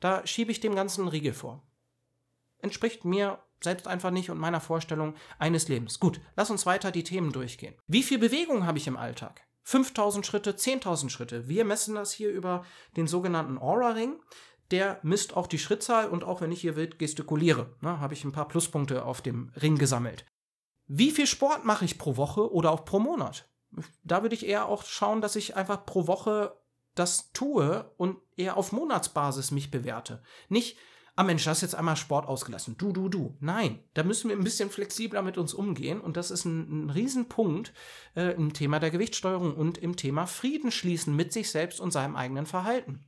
da 0.01 0.27
schiebe 0.27 0.53
ich 0.53 0.61
dem 0.61 0.75
Ganzen 0.75 1.03
einen 1.03 1.11
Riegel 1.11 1.33
vor. 1.33 1.67
Entspricht 2.61 3.05
mir 3.05 3.43
selbst 3.63 3.89
einfach 3.89 4.11
nicht 4.11 4.31
und 4.31 4.39
meiner 4.39 4.61
Vorstellung 4.61 5.15
eines 5.39 5.69
Lebens. 5.69 5.99
Gut, 5.99 6.21
lass 6.37 6.51
uns 6.51 6.67
weiter 6.67 6.91
die 6.91 7.05
Themen 7.05 7.33
durchgehen. 7.33 7.75
Wie 7.87 8.03
viel 8.03 8.19
Bewegung 8.19 8.67
habe 8.67 8.79
ich 8.79 8.87
im 8.87 8.97
Alltag? 8.97 9.43
5000 9.65 10.25
Schritte, 10.25 10.53
10.000 10.53 11.11
Schritte. 11.11 11.49
Wir 11.49 11.65
messen 11.65 11.95
das 11.95 12.13
hier 12.13 12.31
über 12.31 12.65
den 12.97 13.07
sogenannten 13.07 13.59
Aura-Ring 13.59 14.19
der 14.71 15.01
misst 15.03 15.37
auch 15.37 15.47
die 15.47 15.59
Schrittzahl 15.59 16.09
und 16.09 16.25
auch 16.25 16.41
wenn 16.41 16.53
ich 16.53 16.61
hier 16.61 16.77
wild 16.77 16.99
gestikuliere, 16.99 17.75
ne, 17.81 18.01
habe 18.01 18.15
ich 18.15 18.25
ein 18.25 18.33
paar 18.33 18.49
Pluspunkte 18.49 19.05
auf 19.05 19.23
dem 19.23 19.51
Ring 19.61 19.77
gesammelt. 19.79 20.25
Wie 20.87 21.11
viel 21.11 21.27
Sport 21.27 21.65
mache 21.65 21.85
ich 21.85 21.99
pro 21.99 22.17
Woche 22.17 22.53
oder 22.53 22.71
auch 22.71 22.85
pro 22.85 22.99
Monat? 22.99 23.49
Da 24.03 24.23
würde 24.23 24.35
ich 24.35 24.47
eher 24.47 24.67
auch 24.67 24.85
schauen, 24.85 25.21
dass 25.21 25.37
ich 25.37 25.57
einfach 25.57 25.85
pro 25.85 26.07
Woche 26.07 26.57
das 26.95 27.33
tue 27.33 27.91
und 27.97 28.17
eher 28.37 28.57
auf 28.57 28.73
Monatsbasis 28.73 29.51
mich 29.51 29.71
bewerte. 29.71 30.23
Nicht 30.49 30.79
ah 31.19 31.25
Mensch, 31.25 31.49
hast 31.49 31.63
jetzt 31.63 31.75
einmal 31.75 31.97
Sport 31.97 32.29
ausgelassen. 32.29 32.77
Du, 32.79 32.93
du, 32.93 33.09
du. 33.09 33.37
Nein, 33.41 33.81
da 33.95 34.05
müssen 34.05 34.29
wir 34.29 34.37
ein 34.37 34.45
bisschen 34.45 34.71
flexibler 34.71 35.21
mit 35.21 35.37
uns 35.37 35.53
umgehen. 35.53 36.01
Und 36.01 36.17
das 36.17 36.31
ist 36.31 36.45
ein, 36.45 36.87
ein 36.87 36.91
Riesenpunkt 36.91 37.73
äh, 38.15 38.37
im 38.37 38.53
Thema 38.53 38.79
der 38.79 38.93
Gewichtssteuerung 38.93 39.57
und 39.57 39.79
im 39.79 39.97
Thema 39.97 40.27
Frieden 40.27 40.71
schließen 40.71 41.15
mit 41.17 41.33
sich 41.33 41.51
selbst 41.51 41.81
und 41.81 41.93
seinem 41.93 42.15
eigenen 42.15 42.47
Verhalten. 42.47 43.05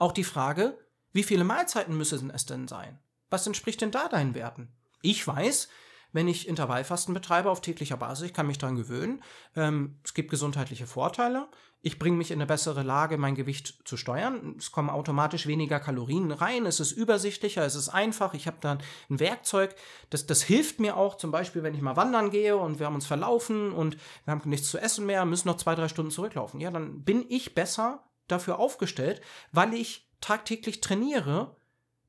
Auch 0.00 0.12
die 0.12 0.24
Frage, 0.24 0.78
wie 1.12 1.22
viele 1.22 1.44
Mahlzeiten 1.44 1.94
müssen 1.94 2.30
es 2.30 2.46
denn 2.46 2.66
sein? 2.68 2.98
Was 3.28 3.46
entspricht 3.46 3.82
denn 3.82 3.90
da 3.90 4.08
deinen 4.08 4.34
Werten? 4.34 4.72
Ich 5.02 5.26
weiß, 5.26 5.68
wenn 6.12 6.26
ich 6.26 6.48
Intervallfasten 6.48 7.12
betreibe 7.12 7.50
auf 7.50 7.60
täglicher 7.60 7.98
Basis. 7.98 8.24
Ich 8.24 8.32
kann 8.32 8.46
mich 8.46 8.56
daran 8.56 8.76
gewöhnen. 8.76 9.22
Ähm, 9.54 10.00
es 10.02 10.14
gibt 10.14 10.30
gesundheitliche 10.30 10.86
Vorteile. 10.86 11.48
Ich 11.82 11.98
bringe 11.98 12.16
mich 12.16 12.30
in 12.30 12.38
eine 12.38 12.46
bessere 12.46 12.82
Lage, 12.82 13.18
mein 13.18 13.34
Gewicht 13.34 13.82
zu 13.84 13.98
steuern. 13.98 14.54
Es 14.58 14.72
kommen 14.72 14.88
automatisch 14.88 15.46
weniger 15.46 15.80
Kalorien 15.80 16.32
rein. 16.32 16.64
Es 16.64 16.80
ist 16.80 16.92
übersichtlicher, 16.92 17.66
es 17.66 17.74
ist 17.74 17.90
einfach. 17.90 18.32
Ich 18.32 18.46
habe 18.46 18.56
dann 18.62 18.78
ein 19.10 19.20
Werkzeug. 19.20 19.74
Das, 20.08 20.24
das 20.24 20.40
hilft 20.42 20.80
mir 20.80 20.96
auch, 20.96 21.18
zum 21.18 21.30
Beispiel, 21.30 21.62
wenn 21.62 21.74
ich 21.74 21.82
mal 21.82 21.96
wandern 21.96 22.30
gehe 22.30 22.56
und 22.56 22.78
wir 22.78 22.86
haben 22.86 22.94
uns 22.94 23.06
verlaufen 23.06 23.72
und 23.72 23.98
wir 24.24 24.32
haben 24.32 24.48
nichts 24.48 24.70
zu 24.70 24.78
essen 24.78 25.04
mehr, 25.04 25.26
müssen 25.26 25.48
noch 25.48 25.58
zwei, 25.58 25.74
drei 25.74 25.88
Stunden 25.88 26.10
zurücklaufen. 26.10 26.58
Ja, 26.58 26.70
dann 26.70 27.02
bin 27.02 27.26
ich 27.28 27.54
besser 27.54 28.09
dafür 28.30 28.58
aufgestellt, 28.58 29.20
weil 29.52 29.74
ich 29.74 30.08
tagtäglich 30.20 30.80
trainiere, 30.80 31.56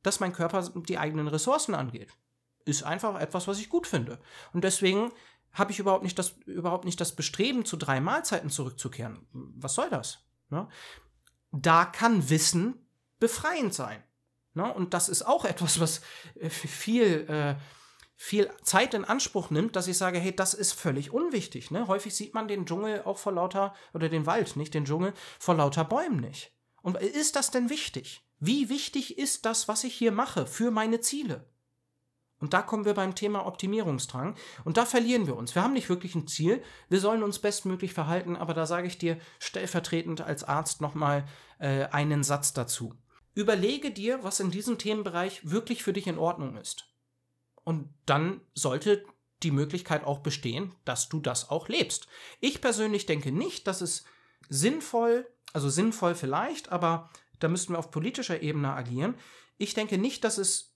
dass 0.04 0.20
mein 0.20 0.34
Körper 0.34 0.70
die 0.76 0.98
eigenen 0.98 1.28
Ressourcen 1.28 1.76
angeht 1.76 2.10
ist 2.66 2.84
einfach 2.84 3.20
etwas, 3.20 3.48
was 3.48 3.60
ich 3.60 3.70
gut 3.70 3.88
finde. 3.88 4.20
Und 4.54 4.64
deswegen 4.64 5.12
habe 5.54 5.72
ich 5.72 5.80
überhaupt 5.80 6.04
nicht 6.04 6.18
das, 6.18 6.36
überhaupt 6.46 6.86
nicht 6.86 7.02
das 7.02 7.16
Bestreben, 7.16 7.66
zu 7.66 7.78
drei 7.78 8.00
Mahlzeiten 8.00 8.50
zurückzukehren. 8.50 9.26
Was 9.32 9.76
soll 9.76 9.90
das? 9.90 10.20
Ne? 10.50 10.68
Da 11.52 11.86
kann 11.86 12.30
Wissen 12.30 12.76
befreiend 13.20 13.74
sein. 13.74 14.02
Ne? 14.54 14.74
Und 14.74 14.94
das 14.94 15.10
ist 15.10 15.24
auch 15.24 15.46
etwas, 15.46 15.80
was 15.80 16.02
äh, 16.40 16.50
viel, 16.50 17.26
äh, 17.30 17.56
viel 18.24 18.52
Zeit 18.62 18.94
in 18.94 19.04
Anspruch 19.04 19.50
nimmt, 19.50 19.76
dass 19.76 19.88
ich 19.88 19.98
sage, 19.98 20.20
hey, 20.20 20.36
das 20.36 20.54
ist 20.54 20.74
völlig 20.74 21.12
unwichtig. 21.12 21.72
Ne? 21.72 21.88
Häufig 21.88 22.14
sieht 22.14 22.36
man 22.36 22.48
den 22.48 22.68
Dschungel 22.68 23.02
auch 23.04 23.18
vor 23.18 23.32
lauter, 23.32 23.74
oder 23.96 24.10
den 24.10 24.28
Wald, 24.28 24.56
nicht 24.58 24.76
den 24.76 24.86
Dschungel, 24.86 25.16
vor 25.40 25.56
lauter 25.56 25.84
Bäumen 25.84 26.20
nicht. 26.20 26.52
Und 26.84 26.98
ist 26.98 27.36
das 27.36 27.50
denn 27.50 27.72
wichtig? 27.72 28.22
Wie 28.40 28.70
wichtig 28.70 29.18
ist 29.18 29.48
das, 29.48 29.68
was 29.68 29.84
ich 29.84 29.96
hier 29.96 30.12
mache 30.12 30.46
für 30.46 30.70
meine 30.70 31.02
Ziele? 31.02 31.50
Und 32.38 32.54
da 32.54 32.62
kommen 32.62 32.86
wir 32.86 32.94
beim 32.94 33.16
Thema 33.16 33.48
Optimierungsdrang. 33.48 34.36
Und 34.66 34.78
da 34.78 34.86
verlieren 34.86 35.26
wir 35.26 35.36
uns. 35.36 35.56
Wir 35.56 35.64
haben 35.64 35.74
nicht 35.74 35.90
wirklich 35.90 36.14
ein 36.14 36.28
Ziel. 36.28 36.62
Wir 36.90 37.00
sollen 37.00 37.24
uns 37.24 37.40
bestmöglich 37.40 37.94
verhalten. 37.94 38.36
Aber 38.36 38.54
da 38.54 38.68
sage 38.68 38.86
ich 38.86 39.00
dir 39.00 39.18
stellvertretend 39.40 40.22
als 40.22 40.44
Arzt 40.44 40.80
nochmal 40.80 41.26
äh, 41.58 41.86
einen 41.86 42.24
Satz 42.24 42.54
dazu. 42.54 42.94
Überlege 43.34 43.90
dir, 43.90 44.24
was 44.24 44.40
in 44.40 44.52
diesem 44.52 44.78
Themenbereich 44.78 45.50
wirklich 45.50 45.82
für 45.82 45.94
dich 45.94 46.06
in 46.06 46.20
Ordnung 46.20 46.56
ist. 46.58 46.91
Und 47.64 47.90
dann 48.06 48.42
sollte 48.54 49.06
die 49.44 49.52
Möglichkeit 49.52 50.04
auch 50.04 50.20
bestehen, 50.20 50.74
dass 50.86 51.10
du 51.10 51.20
das 51.20 51.50
auch 51.50 51.68
lebst. 51.68 52.08
Ich 52.40 52.62
persönlich 52.62 53.06
denke 53.06 53.32
nicht, 53.32 53.68
dass 53.68 53.82
es 53.82 54.06
sinnvoll, 54.50 55.28
also 55.54 55.70
sinnvoll 55.70 56.16
vielleicht, 56.16 56.72
aber 56.72 57.10
da 57.40 57.48
müssten 57.48 57.74
wir 57.74 57.80
auf 57.80 57.92
politischer 57.92 58.42
Ebene 58.42 58.74
agieren. 58.74 59.16
Ich 59.58 59.74
denke 59.74 59.98
nicht, 59.98 60.24
dass 60.24 60.38
es 60.38 60.76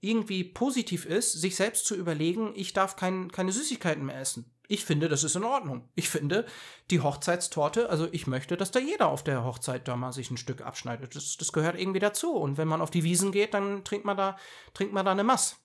irgendwie 0.00 0.44
positiv 0.44 1.06
ist, 1.06 1.32
sich 1.32 1.56
selbst 1.56 1.86
zu 1.86 1.94
überlegen, 1.96 2.52
ich 2.54 2.72
darf 2.74 2.96
kein, 2.96 3.30
keine 3.32 3.52
Süßigkeiten 3.52 4.04
mehr 4.04 4.20
essen. 4.20 4.50
Ich 4.66 4.84
finde, 4.84 5.08
das 5.08 5.24
ist 5.24 5.36
in 5.36 5.44
Ordnung. 5.44 5.88
Ich 5.94 6.08
finde, 6.08 6.46
die 6.90 7.00
Hochzeitstorte, 7.00 7.90
also 7.90 8.08
ich 8.12 8.26
möchte, 8.26 8.56
dass 8.56 8.70
da 8.70 8.80
jeder 8.80 9.08
auf 9.08 9.22
der 9.22 9.44
Hochzeit 9.44 9.88
da 9.88 9.96
mal 9.96 10.12
sich 10.12 10.30
ein 10.30 10.38
Stück 10.38 10.62
abschneidet. 10.62 11.14
Das, 11.16 11.36
das 11.36 11.52
gehört 11.52 11.78
irgendwie 11.78 12.00
dazu. 12.00 12.32
Und 12.32 12.56
wenn 12.56 12.68
man 12.68 12.80
auf 12.80 12.90
die 12.90 13.04
Wiesen 13.04 13.30
geht, 13.30 13.52
dann 13.52 13.84
trinkt 13.84 14.06
man 14.06 14.16
da, 14.16 14.38
trinkt 14.72 14.94
man 14.94 15.04
da 15.04 15.12
eine 15.12 15.24
Mass. 15.24 15.63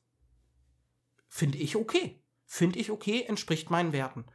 Finde 1.29 1.57
ich 1.59 1.75
okay. 1.75 2.21
Finde 2.45 2.79
ich 2.79 2.91
okay, 2.91 3.23
entspricht 3.23 3.69
meinen 3.69 3.93
Werten. 3.93 4.25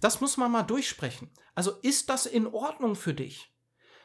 Das 0.00 0.20
muss 0.20 0.36
man 0.36 0.52
mal 0.52 0.62
durchsprechen. 0.62 1.30
Also 1.54 1.72
ist 1.82 2.10
das 2.10 2.26
in 2.26 2.46
Ordnung 2.46 2.94
für 2.94 3.14
dich? 3.14 3.52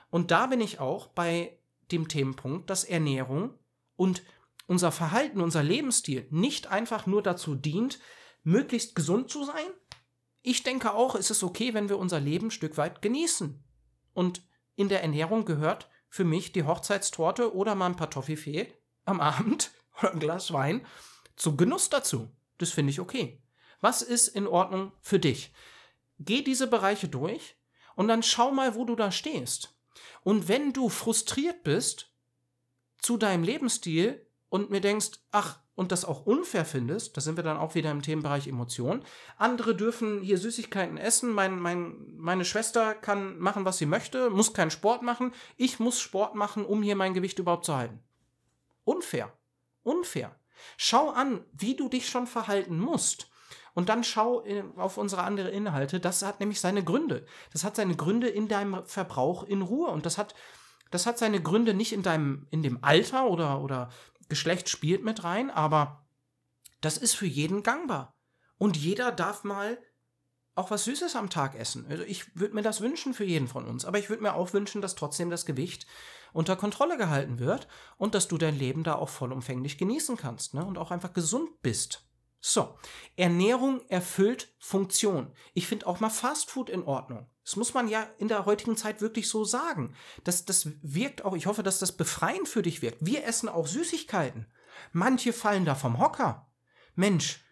Und 0.10 0.32
da 0.32 0.48
bin 0.48 0.62
ich 0.62 0.80
auch 0.80 1.08
bei 1.08 1.60
dem 1.92 2.08
Themenpunkt, 2.08 2.70
dass 2.70 2.86
Ernährung 2.86 3.54
und 3.98 4.24
unser 4.68 4.92
Verhalten, 4.92 5.42
unser 5.42 5.64
Lebensstil 5.64 6.28
nicht 6.32 6.68
einfach 6.68 7.06
nur 7.06 7.22
dazu 7.22 7.56
dient, 7.56 8.00
möglichst 8.44 8.96
gesund 8.96 9.30
zu 9.30 9.44
sein? 9.44 9.68
Ich 10.42 10.64
denke 10.64 10.94
auch, 10.94 11.16
es 11.16 11.30
ist 11.30 11.44
okay, 11.44 11.74
wenn 11.74 11.90
wir 11.90 12.00
unser 12.00 12.20
Leben 12.20 12.48
ein 12.48 12.52
Stück 12.52 12.78
weit 12.78 13.02
genießen. 13.02 13.62
Und 14.14 14.42
in 14.76 14.90
der 14.90 15.02
Ernährung 15.02 15.46
gehört 15.46 15.90
für 16.10 16.24
mich 16.24 16.52
die 16.52 16.64
Hochzeitstorte 16.64 17.54
oder 17.54 17.76
mal 17.76 17.88
ein 17.88 17.96
paar 17.96 18.10
Toffifee 18.10 18.74
am 19.06 19.20
Abend 19.20 19.72
oder 20.00 20.14
ein 20.14 20.20
Glas 20.20 20.54
Wein 20.54 20.86
zum 21.36 21.58
Genuss 21.58 21.90
dazu. 21.90 22.30
Das 22.58 22.72
finde 22.72 22.92
ich 22.92 23.00
okay. 23.00 23.42
Was 23.80 24.02
ist 24.02 24.28
in 24.28 24.48
Ordnung 24.48 24.92
für 25.02 25.20
dich? 25.20 25.52
Geh 26.20 26.44
diese 26.44 26.68
Bereiche 26.68 27.08
durch 27.08 27.56
und 27.96 28.08
dann 28.08 28.24
schau 28.24 28.52
mal, 28.52 28.76
wo 28.76 28.86
du 28.86 28.96
da 28.96 29.12
stehst. 29.12 29.76
Und 30.24 30.48
wenn 30.48 30.72
du 30.72 30.90
frustriert 30.90 31.64
bist 31.64 32.12
zu 33.00 33.18
deinem 33.18 33.44
Lebensstil, 33.44 34.26
und 34.52 34.70
mir 34.70 34.82
denkst, 34.82 35.12
ach, 35.32 35.60
und 35.76 35.94
das 35.94 36.06
auch 36.06 36.26
unfair 36.26 36.66
findest, 36.66 37.16
da 37.16 37.22
sind 37.22 37.38
wir 37.38 37.44
dann 37.44 37.58
auch 37.58 37.74
wieder 37.74 37.90
im 37.90 38.02
Themenbereich 38.02 38.48
Emotionen. 38.48 39.04
Andere 39.38 39.74
dürfen 39.74 40.22
hier 40.22 40.38
Süßigkeiten 40.38 40.98
essen, 40.98 41.32
mein, 41.32 41.58
mein, 41.58 41.96
meine 42.18 42.44
Schwester 42.44 42.94
kann 42.94 43.40
machen, 43.40 43.64
was 43.64 43.78
sie 43.78 43.86
möchte, 43.86 44.30
muss 44.30 44.54
keinen 44.54 44.70
Sport 44.70 45.02
machen, 45.02 45.34
ich 45.56 45.80
muss 45.80 46.02
Sport 46.02 46.36
machen, 46.36 46.66
um 46.66 46.84
hier 46.84 46.98
mein 46.98 47.14
Gewicht 47.14 47.40
überhaupt 47.40 47.66
zu 47.66 47.76
halten. 47.76 48.04
Unfair. 48.84 49.32
Unfair. 49.84 50.36
Schau 50.78 51.10
an, 51.10 51.44
wie 51.54 51.76
du 51.76 51.90
dich 51.90 52.10
schon 52.10 52.28
verhalten 52.28 52.80
musst. 52.80 53.30
Und 53.74 53.90
dann 53.90 54.04
schau 54.04 54.44
äh, 54.46 54.64
auf 54.76 54.98
unsere 54.98 55.24
anderen 55.24 55.52
Inhalte. 55.52 56.00
Das 56.00 56.22
hat 56.24 56.40
nämlich 56.40 56.60
seine 56.60 56.84
Gründe. 56.84 57.26
Das 57.54 57.64
hat 57.64 57.76
seine 57.76 57.96
Gründe 57.96 58.28
in 58.28 58.48
deinem 58.48 58.86
Verbrauch 58.86 59.44
in 59.44 59.62
Ruhe. 59.62 59.90
Und 59.90 60.06
das 60.06 60.18
hat, 60.18 60.36
das 60.90 61.06
hat 61.06 61.18
seine 61.18 61.42
Gründe 61.42 61.74
nicht 61.74 61.94
in 61.94 62.04
deinem, 62.04 62.48
in 62.50 62.64
dem 62.64 62.84
Alter 62.84 63.28
oder, 63.28 63.62
oder 63.62 63.90
Geschlecht 64.32 64.70
spielt 64.70 65.04
mit 65.04 65.24
rein, 65.24 65.50
aber 65.50 66.06
das 66.80 66.98
ist 66.98 67.16
für 67.16 67.26
jeden 67.26 67.64
gangbar. 67.64 68.16
Und 68.58 68.78
jeder 68.78 69.12
darf 69.12 69.44
mal 69.44 69.78
auch 70.56 70.72
was 70.72 70.84
Süßes 70.84 71.16
am 71.16 71.30
Tag 71.30 71.56
essen. 71.56 71.86
Also 71.90 72.04
ich 72.04 72.36
würde 72.36 72.56
mir 72.56 72.62
das 72.62 72.82
wünschen 72.82 73.14
für 73.14 73.24
jeden 73.24 73.48
von 73.48 73.66
uns. 73.66 73.86
Aber 73.86 74.00
ich 74.00 74.10
würde 74.10 74.24
mir 74.24 74.34
auch 74.34 74.54
wünschen, 74.54 74.82
dass 74.82 74.96
trotzdem 74.96 75.30
das 75.30 75.46
Gewicht 75.46 75.88
unter 76.34 76.56
Kontrolle 76.56 76.98
gehalten 76.98 77.40
wird 77.40 77.68
und 77.98 78.16
dass 78.16 78.28
du 78.28 78.38
dein 78.38 78.58
Leben 78.58 78.84
da 78.84 78.96
auch 78.96 79.10
vollumfänglich 79.10 79.78
genießen 79.78 80.18
kannst 80.18 80.54
ne? 80.54 80.66
und 80.66 80.78
auch 80.78 80.92
einfach 80.92 81.14
gesund 81.14 81.62
bist. 81.62 82.06
So, 82.44 82.76
Ernährung 83.18 83.82
erfüllt 83.88 84.52
Funktion. 84.58 85.32
Ich 85.54 85.68
finde 85.68 85.86
auch 85.86 86.00
mal 86.00 86.10
Fastfood 86.10 86.70
in 86.70 86.84
Ordnung. 86.84 87.30
Das 87.46 87.56
muss 87.56 87.76
man 87.76 87.88
ja 87.88 88.08
in 88.18 88.28
der 88.28 88.46
heutigen 88.46 88.76
Zeit 88.76 89.00
wirklich 89.00 89.30
so 89.30 89.46
sagen. 89.46 89.96
Das, 90.24 90.46
das 90.46 90.68
wirkt 90.82 91.24
auch, 91.24 91.36
ich 91.36 91.46
hoffe, 91.46 91.62
dass 91.62 91.78
das 91.78 91.92
befreiend 91.92 92.48
für 92.48 92.64
dich 92.64 92.82
wirkt. 92.82 93.06
Wir 93.06 93.26
essen 93.26 93.48
auch 93.48 93.68
Süßigkeiten. 93.68 94.48
Manche 94.92 95.34
fallen 95.34 95.66
da 95.66 95.76
vom 95.76 96.00
Hocker. 96.00 96.52
Mensch, 96.96 97.44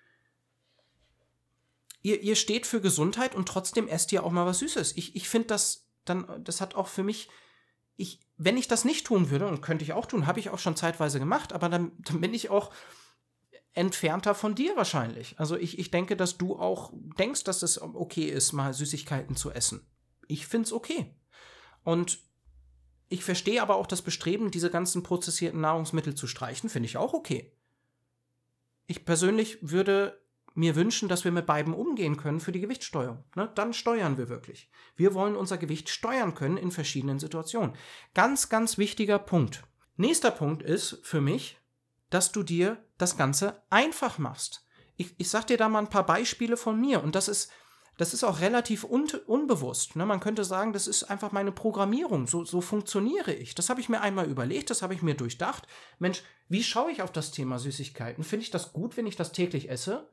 ihr, 2.02 2.22
ihr 2.22 2.36
steht 2.36 2.66
für 2.66 2.82
Gesundheit 2.82 3.36
und 3.36 3.48
trotzdem 3.48 3.88
esst 3.88 4.12
ihr 4.12 4.24
auch 4.24 4.32
mal 4.32 4.46
was 4.46 4.60
Süßes. 4.60 4.96
Ich, 4.98 5.16
ich 5.16 5.30
finde 5.30 5.48
das 5.48 5.88
dann, 6.06 6.44
das 6.44 6.62
hat 6.62 6.76
auch 6.76 6.88
für 6.88 7.04
mich, 7.04 7.30
ich, 7.96 8.20
wenn 8.38 8.58
ich 8.58 8.68
das 8.68 8.86
nicht 8.86 9.06
tun 9.06 9.30
würde, 9.30 9.48
und 9.48 9.62
könnte 9.62 9.84
ich 9.84 9.94
auch 9.94 10.06
tun, 10.06 10.26
habe 10.26 10.40
ich 10.40 10.50
auch 10.50 10.60
schon 10.60 10.76
zeitweise 10.76 11.20
gemacht, 11.20 11.54
aber 11.54 11.70
dann, 11.70 11.92
dann 12.00 12.22
bin 12.22 12.34
ich 12.34 12.50
auch 12.50 12.72
entfernter 13.74 14.34
von 14.34 14.56
dir 14.56 14.76
wahrscheinlich. 14.76 15.40
Also 15.40 15.56
ich, 15.56 15.78
ich 15.78 15.92
denke, 15.92 16.18
dass 16.18 16.38
du 16.38 16.58
auch 16.58 16.92
denkst, 17.18 17.44
dass 17.44 17.62
es 17.62 17.82
okay 17.82 18.26
ist, 18.26 18.54
mal 18.54 18.74
Süßigkeiten 18.74 19.36
zu 19.36 19.52
essen. 19.52 19.86
Ich 20.28 20.48
finde 20.48 20.66
es 20.66 20.74
okay. 20.74 21.14
Und 21.84 22.20
ich 23.10 23.24
verstehe 23.24 23.62
aber 23.62 23.76
auch 23.76 23.88
das 23.88 24.02
Bestreben, 24.02 24.52
diese 24.52 24.70
ganzen 24.70 25.04
prozessierten 25.04 25.62
Nahrungsmittel 25.62 26.16
zu 26.16 26.28
streichen, 26.28 26.70
finde 26.70 26.88
ich 26.88 26.98
auch 26.98 27.14
okay. 27.14 27.52
Ich 28.88 29.06
persönlich 29.06 29.58
würde 29.62 30.20
mir 30.56 30.76
wünschen, 30.76 31.10
dass 31.10 31.24
wir 31.24 31.32
mit 31.32 31.46
beiden 31.46 31.74
umgehen 31.74 32.18
können 32.18 32.40
für 32.40 32.52
die 32.52 32.62
Gewichtssteuerung. 32.62 33.24
Ne? 33.36 33.52
Dann 33.56 33.74
steuern 33.74 34.18
wir 34.18 34.30
wirklich. 34.30 34.70
Wir 34.96 35.14
wollen 35.14 35.36
unser 35.36 35.58
Gewicht 35.58 35.90
steuern 35.90 36.36
können 36.36 36.58
in 36.58 36.72
verschiedenen 36.72 37.20
Situationen. 37.20 37.76
Ganz, 38.14 38.50
ganz 38.50 38.78
wichtiger 38.78 39.20
Punkt. 39.20 39.64
Nächster 39.98 40.32
Punkt 40.32 40.64
ist 40.64 41.00
für 41.04 41.22
mich, 41.22 41.58
dass 42.10 42.32
du 42.32 42.44
dir 42.44 42.84
das 42.98 43.18
Ganze 43.18 43.62
einfach 43.70 44.18
machst. 44.18 44.66
Ich, 44.98 45.16
ich 45.18 45.30
sag 45.30 45.48
dir 45.48 45.58
da 45.58 45.70
mal 45.70 45.80
ein 45.80 45.90
paar 45.90 46.06
Beispiele 46.06 46.58
von 46.58 46.80
mir 46.80 47.04
und 47.04 47.16
das 47.16 47.28
ist, 47.28 47.52
das 47.98 48.14
ist 48.14 48.24
auch 48.24 48.40
relativ 48.40 48.86
un 48.86 49.08
unbewusst. 49.28 49.96
Ne? 49.96 50.06
Man 50.06 50.20
könnte 50.20 50.44
sagen, 50.44 50.74
das 50.74 50.88
ist 50.88 51.04
einfach 51.04 51.32
meine 51.32 51.52
Programmierung. 51.52 52.28
So, 52.28 52.46
so 52.46 52.62
funktioniere 52.62 53.34
ich. 53.34 53.56
Das 53.56 53.70
habe 53.70 53.82
ich 53.82 53.90
mir 53.90 54.02
einmal 54.02 54.30
überlegt, 54.30 54.70
das 54.70 54.82
habe 54.82 54.94
ich 54.94 55.02
mir 55.02 55.16
durchdacht. 55.16 55.68
Mensch, 56.00 56.24
wie 56.48 56.64
schaue 56.64 56.92
ich 56.92 57.02
auf 57.02 57.12
das 57.12 57.32
Thema 57.32 57.60
Süßigkeiten? 57.60 58.24
Finde 58.24 58.44
ich 58.44 58.52
das 58.52 58.74
gut, 58.74 58.98
wenn 58.98 59.06
ich 59.06 59.16
das 59.16 59.32
täglich 59.32 59.70
esse? 59.70 60.10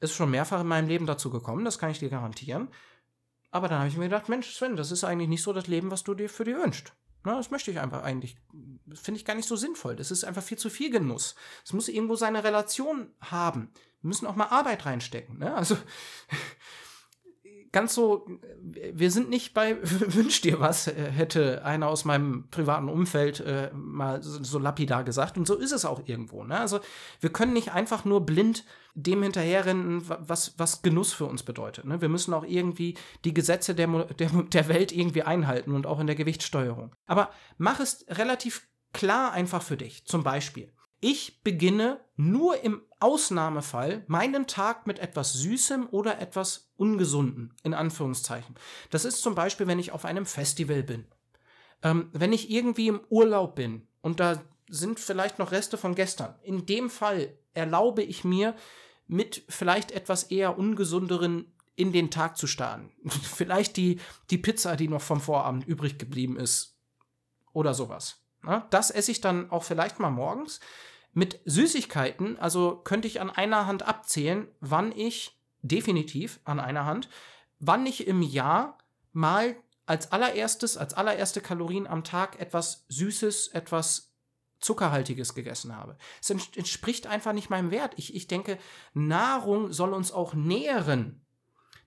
Ist 0.00 0.14
schon 0.14 0.30
mehrfach 0.30 0.60
in 0.60 0.66
meinem 0.66 0.88
Leben 0.88 1.06
dazu 1.06 1.30
gekommen, 1.30 1.64
das 1.64 1.78
kann 1.78 1.90
ich 1.90 1.98
dir 1.98 2.10
garantieren. 2.10 2.68
Aber 3.50 3.68
dann 3.68 3.78
habe 3.78 3.88
ich 3.88 3.96
mir 3.96 4.04
gedacht, 4.04 4.28
Mensch, 4.28 4.54
Sven, 4.54 4.76
das 4.76 4.90
ist 4.90 5.04
eigentlich 5.04 5.28
nicht 5.28 5.42
so 5.42 5.52
das 5.52 5.66
Leben, 5.66 5.90
was 5.90 6.04
du 6.04 6.14
dir 6.14 6.28
für 6.28 6.44
dir 6.44 6.58
wünschst. 6.58 6.92
Na, 7.24 7.36
das 7.36 7.50
möchte 7.50 7.70
ich 7.70 7.80
einfach 7.80 8.02
eigentlich, 8.02 8.36
finde 8.94 9.18
ich 9.18 9.24
gar 9.24 9.34
nicht 9.34 9.48
so 9.48 9.56
sinnvoll. 9.56 9.96
Das 9.96 10.10
ist 10.10 10.24
einfach 10.24 10.42
viel 10.42 10.58
zu 10.58 10.70
viel 10.70 10.90
Genuss. 10.90 11.34
Es 11.64 11.72
muss 11.72 11.88
irgendwo 11.88 12.14
seine 12.14 12.44
Relation 12.44 13.10
haben. 13.20 13.72
Wir 14.00 14.08
müssen 14.08 14.26
auch 14.26 14.36
mal 14.36 14.48
Arbeit 14.48 14.86
reinstecken. 14.86 15.38
Ne? 15.38 15.52
Also 15.54 15.76
ganz 17.76 17.94
so, 17.94 18.26
wir 18.62 19.10
sind 19.10 19.28
nicht 19.28 19.52
bei 19.52 19.76
Wünsch 19.82 20.40
dir 20.40 20.60
was, 20.60 20.86
äh, 20.86 21.10
hätte 21.10 21.62
einer 21.62 21.88
aus 21.88 22.06
meinem 22.06 22.48
privaten 22.50 22.88
Umfeld 22.88 23.40
äh, 23.40 23.70
mal 23.74 24.22
so, 24.22 24.58
lapidar 24.58 25.04
gesagt. 25.04 25.36
Und 25.36 25.46
so 25.46 25.56
ist 25.56 25.72
es 25.72 25.84
auch 25.84 26.00
irgendwo. 26.06 26.42
Ne? 26.42 26.58
Also 26.58 26.80
wir 27.20 27.28
können 27.28 27.52
nicht 27.52 27.72
einfach 27.72 28.06
nur 28.06 28.24
blind 28.24 28.64
dem 28.94 29.22
hinterherrennen, 29.22 30.08
was, 30.08 30.54
was 30.56 30.80
Genuss 30.80 31.12
für 31.12 31.26
uns 31.26 31.42
bedeutet. 31.42 31.84
Ne? 31.84 32.00
Wir 32.00 32.08
müssen 32.08 32.32
auch 32.32 32.44
irgendwie 32.44 32.94
die 33.26 33.34
Gesetze 33.34 33.74
der, 33.74 33.88
der, 34.04 34.30
der 34.30 34.68
Welt 34.68 34.90
irgendwie 34.90 35.24
einhalten 35.24 35.74
und 35.74 35.86
auch 35.86 36.00
in 36.00 36.06
der 36.06 36.16
Gewichtssteuerung. 36.16 36.96
Aber 37.04 37.28
mach 37.58 37.78
es 37.78 38.06
relativ 38.08 38.66
klar 38.94 39.32
einfach 39.32 39.60
für 39.60 39.76
dich. 39.76 40.06
Zum 40.06 40.24
Beispiel, 40.24 40.72
ich 41.00 41.42
beginne 41.42 42.00
nur 42.16 42.64
im 42.64 42.80
Ausnahmefall 43.00 44.04
meinen 44.06 44.46
Tag 44.46 44.86
mit 44.86 44.98
etwas 44.98 45.32
Süßem 45.34 45.88
oder 45.90 46.20
etwas 46.20 46.70
Ungesunden, 46.76 47.54
in 47.62 47.74
Anführungszeichen. 47.74 48.54
Das 48.90 49.04
ist 49.04 49.22
zum 49.22 49.34
Beispiel, 49.34 49.66
wenn 49.66 49.78
ich 49.78 49.92
auf 49.92 50.04
einem 50.04 50.26
Festival 50.26 50.82
bin. 50.82 51.06
Ähm, 51.82 52.08
wenn 52.12 52.32
ich 52.32 52.50
irgendwie 52.50 52.88
im 52.88 53.00
Urlaub 53.10 53.54
bin 53.54 53.86
und 54.00 54.20
da 54.20 54.40
sind 54.68 54.98
vielleicht 54.98 55.38
noch 55.38 55.52
Reste 55.52 55.76
von 55.78 55.94
gestern. 55.94 56.34
In 56.42 56.66
dem 56.66 56.90
Fall 56.90 57.36
erlaube 57.54 58.02
ich 58.02 58.24
mir, 58.24 58.54
mit 59.08 59.44
vielleicht 59.48 59.92
etwas 59.92 60.24
eher 60.24 60.58
ungesunderen 60.58 61.52
in 61.76 61.92
den 61.92 62.10
Tag 62.10 62.36
zu 62.36 62.46
starten. 62.46 62.90
vielleicht 63.22 63.76
die, 63.76 64.00
die 64.30 64.38
Pizza, 64.38 64.76
die 64.76 64.88
noch 64.88 65.02
vom 65.02 65.20
Vorabend 65.20 65.66
übrig 65.66 65.98
geblieben 65.98 66.36
ist. 66.36 66.76
Oder 67.52 67.74
sowas. 67.74 68.22
Das 68.70 68.90
esse 68.90 69.10
ich 69.10 69.20
dann 69.20 69.50
auch 69.50 69.64
vielleicht 69.64 69.98
mal 69.98 70.10
morgens. 70.10 70.60
Mit 71.16 71.40
Süßigkeiten, 71.46 72.38
also 72.38 72.76
könnte 72.76 73.08
ich 73.08 73.22
an 73.22 73.30
einer 73.30 73.66
Hand 73.66 73.88
abzählen, 73.88 74.48
wann 74.60 74.92
ich, 74.92 75.40
definitiv 75.62 76.40
an 76.44 76.60
einer 76.60 76.84
Hand, 76.84 77.08
wann 77.58 77.86
ich 77.86 78.06
im 78.06 78.20
Jahr 78.20 78.76
mal 79.14 79.56
als 79.86 80.12
allererstes, 80.12 80.76
als 80.76 80.92
allererste 80.92 81.40
Kalorien 81.40 81.86
am 81.86 82.04
Tag 82.04 82.38
etwas 82.38 82.84
Süßes, 82.90 83.48
etwas 83.48 84.12
Zuckerhaltiges 84.60 85.32
gegessen 85.32 85.74
habe. 85.74 85.96
Es 86.20 86.28
entspricht 86.28 87.06
einfach 87.06 87.32
nicht 87.32 87.48
meinem 87.48 87.70
Wert. 87.70 87.94
Ich, 87.96 88.14
ich 88.14 88.26
denke, 88.26 88.58
Nahrung 88.92 89.72
soll 89.72 89.94
uns 89.94 90.12
auch 90.12 90.34
nähren. 90.34 91.24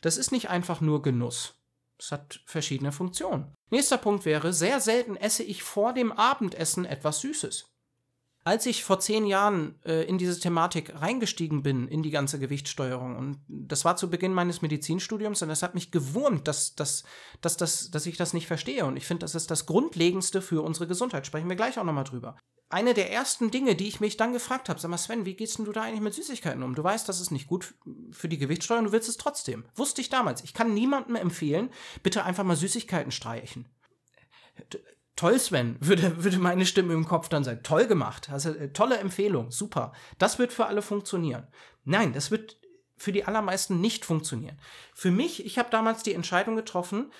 Das 0.02 0.18
ist 0.18 0.32
nicht 0.32 0.50
einfach 0.50 0.82
nur 0.82 1.04
Genuss. 1.04 1.54
Es 2.00 2.12
hat 2.12 2.42
verschiedene 2.48 2.92
Funktionen. 2.92 3.54
Nächster 3.70 4.00
Punkt 4.00 4.26
wäre, 4.26 4.54
sehr 4.54 4.80
selten 4.80 5.16
esse 5.16 5.44
ich 5.44 5.62
vor 5.62 5.94
dem 5.94 6.12
Abendessen 6.12 6.86
etwas 6.86 7.22
Süßes. 7.22 7.70
Als 8.50 8.65
ich 8.65 8.84
vor 8.84 9.00
zehn 9.00 9.27
Jahren 9.27 9.75
äh, 9.86 10.06
in 10.06 10.18
diese 10.18 10.39
Thematik 10.39 11.00
reingestiegen 11.00 11.62
bin, 11.62 11.88
in 11.88 12.01
die 12.01 12.10
ganze 12.10 12.39
Gewichtssteuerung, 12.39 13.15
und 13.15 13.39
das 13.48 13.86
war 13.86 13.96
zu 13.96 14.10
Beginn 14.10 14.34
meines 14.34 14.63
Medizinstudiums, 14.63 15.44
und 15.44 15.50
das 15.50 15.62
hat 15.62 15.75
mich 15.75 15.91
gewurmt, 15.91 16.48
dass, 16.48 16.74
dass, 16.74 17.03
dass, 17.41 17.58
dass, 17.58 17.91
dass 17.91 18.08
ich 18.08 18.18
das 18.18 18.34
nicht 18.34 18.48
verstehe. 18.48 18.88
Und 18.88 18.98
ich 18.98 19.06
finde, 19.06 19.20
das 19.20 19.36
ist 19.36 19.51
das 19.51 19.68
Grundlegendste 19.68 20.41
für 20.41 20.63
unsere 20.63 20.88
Gesundheit. 20.88 21.27
Sprechen 21.27 21.48
wir 21.48 21.56
gleich 21.56 21.77
auch 21.77 21.84
nochmal 21.84 22.06
drüber. 22.06 22.38
Eine 22.70 22.96
der 22.96 23.12
ersten 23.12 23.51
Dinge, 23.51 23.75
die 23.75 23.88
ich 23.88 24.00
mich 24.00 24.18
dann 24.18 24.34
gefragt 24.34 24.68
habe, 24.68 24.79
sag 24.79 24.89
mal, 24.89 24.98
Sven, 24.98 25.25
wie 25.25 25.36
gehst 25.36 25.60
denn 25.60 25.65
du 25.65 25.72
da 25.72 25.84
eigentlich 25.84 26.01
mit 26.01 26.15
Süßigkeiten 26.15 26.63
um? 26.63 26.74
Du 26.74 26.84
weißt, 26.84 27.08
das 27.08 27.22
ist 27.22 27.29
nicht 27.29 27.46
gut 27.46 27.75
für 28.10 28.29
die 28.29 28.39
Gewichtssteuerung, 28.39 28.86
du 28.86 28.91
willst 28.91 29.10
es 29.10 29.18
trotzdem. 29.18 29.65
Wusste 29.75 30.01
ich 30.01 30.10
damals. 30.10 30.44
Ich 30.44 30.56
kann 30.56 30.74
niemandem 30.74 31.18
empfehlen, 31.18 31.70
bitte 32.01 32.25
einfach 32.25 32.44
mal 32.44 32.56
Süßigkeiten 32.56 33.12
streichen 33.12 33.68
Toll, 35.20 35.38
Sven, 35.38 35.76
würde, 35.82 36.24
würde 36.24 36.40
meine 36.40 36.66
Stimme 36.66 36.94
im 36.94 37.06
Kopf 37.06 37.28
dann 37.28 37.44
sagen. 37.44 37.60
Toll 37.62 37.88
gemacht. 37.88 38.30
Also, 38.30 38.52
äh, 38.52 38.72
tolle 38.72 39.00
Empfehlung. 39.00 39.52
Super. 39.52 39.92
Das 40.18 40.40
wird 40.40 40.54
für 40.54 40.68
alle 40.68 40.82
funktionieren. 40.82 41.46
Nein, 41.84 42.14
das 42.14 42.32
wird 42.32 42.56
für 42.96 43.12
die 43.12 43.26
allermeisten 43.26 43.82
nicht 43.82 44.06
funktionieren. 44.06 44.58
Für 44.94 45.12
mich, 45.12 45.46
ich 45.46 45.60
habe 45.60 45.70
damals 45.72 46.04
die 46.04 46.14
Entscheidung 46.14 46.56
getroffen, 46.56 47.12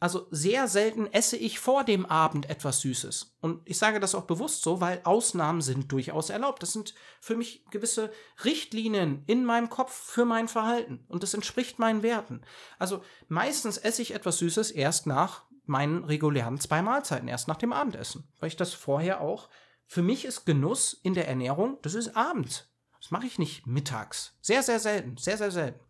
also 0.00 0.28
sehr 0.30 0.66
selten 0.66 1.06
esse 1.12 1.36
ich 1.36 1.58
vor 1.58 1.84
dem 1.84 2.06
Abend 2.06 2.48
etwas 2.48 2.80
Süßes. 2.80 3.36
Und 3.42 3.60
ich 3.66 3.76
sage 3.76 4.00
das 4.00 4.14
auch 4.14 4.24
bewusst 4.24 4.62
so, 4.62 4.80
weil 4.80 5.02
Ausnahmen 5.04 5.60
sind 5.60 5.92
durchaus 5.92 6.30
erlaubt. 6.30 6.62
Das 6.62 6.72
sind 6.72 6.94
für 7.20 7.36
mich 7.36 7.66
gewisse 7.70 8.10
Richtlinien 8.46 9.24
in 9.26 9.44
meinem 9.44 9.68
Kopf 9.68 9.92
für 9.92 10.24
mein 10.24 10.48
Verhalten. 10.48 11.04
Und 11.08 11.22
das 11.22 11.34
entspricht 11.34 11.78
meinen 11.78 12.02
Werten. 12.02 12.40
Also 12.78 13.02
meistens 13.28 13.76
esse 13.76 14.00
ich 14.00 14.14
etwas 14.14 14.38
Süßes 14.38 14.70
erst 14.70 15.06
nach 15.06 15.42
meinen 15.64 16.04
regulären 16.04 16.58
zwei 16.58 16.82
Mahlzeiten, 16.82 17.28
erst 17.28 17.48
nach 17.48 17.56
dem 17.56 17.72
Abendessen. 17.72 18.28
Weil 18.40 18.48
ich 18.48 18.56
das 18.56 18.74
vorher 18.74 19.20
auch, 19.20 19.48
für 19.86 20.02
mich 20.02 20.24
ist 20.24 20.46
Genuss 20.46 20.94
in 21.02 21.14
der 21.14 21.28
Ernährung, 21.28 21.78
das 21.82 21.94
ist 21.94 22.16
abends. 22.16 22.68
Das 23.00 23.10
mache 23.10 23.26
ich 23.26 23.38
nicht 23.38 23.66
mittags. 23.66 24.38
Sehr, 24.40 24.62
sehr 24.62 24.78
selten, 24.78 25.16
sehr, 25.16 25.36
sehr 25.36 25.50
selten. 25.50 25.80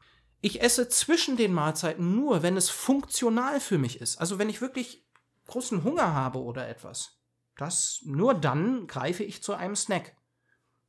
Ich 0.40 0.60
esse 0.60 0.88
zwischen 0.88 1.36
den 1.36 1.52
Mahlzeiten 1.52 2.16
nur, 2.16 2.42
wenn 2.42 2.56
es 2.56 2.68
funktional 2.68 3.60
für 3.60 3.78
mich 3.78 4.00
ist. 4.00 4.18
Also 4.18 4.38
wenn 4.38 4.48
ich 4.48 4.60
wirklich 4.60 5.06
großen 5.46 5.84
Hunger 5.84 6.14
habe 6.14 6.40
oder 6.40 6.68
etwas. 6.68 7.18
Das, 7.56 8.00
nur 8.04 8.34
dann 8.34 8.86
greife 8.86 9.22
ich 9.22 9.42
zu 9.42 9.54
einem 9.54 9.76
Snack. 9.76 10.16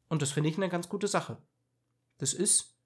Und 0.08 0.22
das 0.22 0.32
finde 0.32 0.50
ich 0.50 0.58
eine 0.58 0.70
ganz 0.70 0.90
gute 0.90 1.08
Sache. 1.08 1.38
Das 2.18 2.34
ist, 2.34 2.78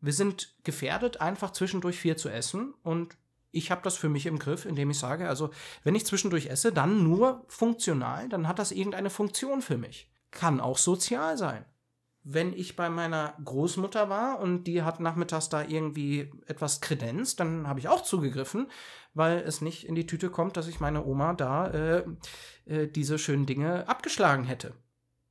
wir 0.00 0.12
sind 0.12 0.54
gefährdet, 0.64 1.20
einfach 1.20 1.52
zwischendurch 1.52 1.98
viel 1.98 2.16
zu 2.16 2.28
essen 2.28 2.74
und 2.82 3.16
ich 3.52 3.70
habe 3.70 3.82
das 3.82 3.96
für 3.96 4.08
mich 4.08 4.26
im 4.26 4.38
Griff, 4.38 4.64
indem 4.64 4.90
ich 4.90 4.98
sage, 4.98 5.28
also 5.28 5.50
wenn 5.82 5.94
ich 5.94 6.06
zwischendurch 6.06 6.46
esse, 6.46 6.72
dann 6.72 7.02
nur 7.02 7.44
funktional, 7.48 8.28
dann 8.28 8.46
hat 8.48 8.58
das 8.58 8.72
irgendeine 8.72 9.10
Funktion 9.10 9.62
für 9.62 9.76
mich. 9.76 10.10
Kann 10.30 10.60
auch 10.60 10.78
sozial 10.78 11.36
sein. 11.36 11.64
Wenn 12.22 12.52
ich 12.52 12.76
bei 12.76 12.90
meiner 12.90 13.34
Großmutter 13.44 14.10
war 14.10 14.40
und 14.40 14.64
die 14.64 14.82
hat 14.82 15.00
nachmittags 15.00 15.48
da 15.48 15.62
irgendwie 15.62 16.30
etwas 16.46 16.80
Kredenz, 16.80 17.34
dann 17.34 17.66
habe 17.66 17.80
ich 17.80 17.88
auch 17.88 18.02
zugegriffen, 18.02 18.70
weil 19.14 19.38
es 19.38 19.62
nicht 19.62 19.86
in 19.86 19.94
die 19.94 20.06
Tüte 20.06 20.30
kommt, 20.30 20.56
dass 20.56 20.68
ich 20.68 20.80
meine 20.80 21.04
Oma 21.04 21.32
da 21.32 21.68
äh, 21.68 22.04
äh, 22.66 22.86
diese 22.88 23.18
schönen 23.18 23.46
Dinge 23.46 23.88
abgeschlagen 23.88 24.44
hätte. 24.44 24.74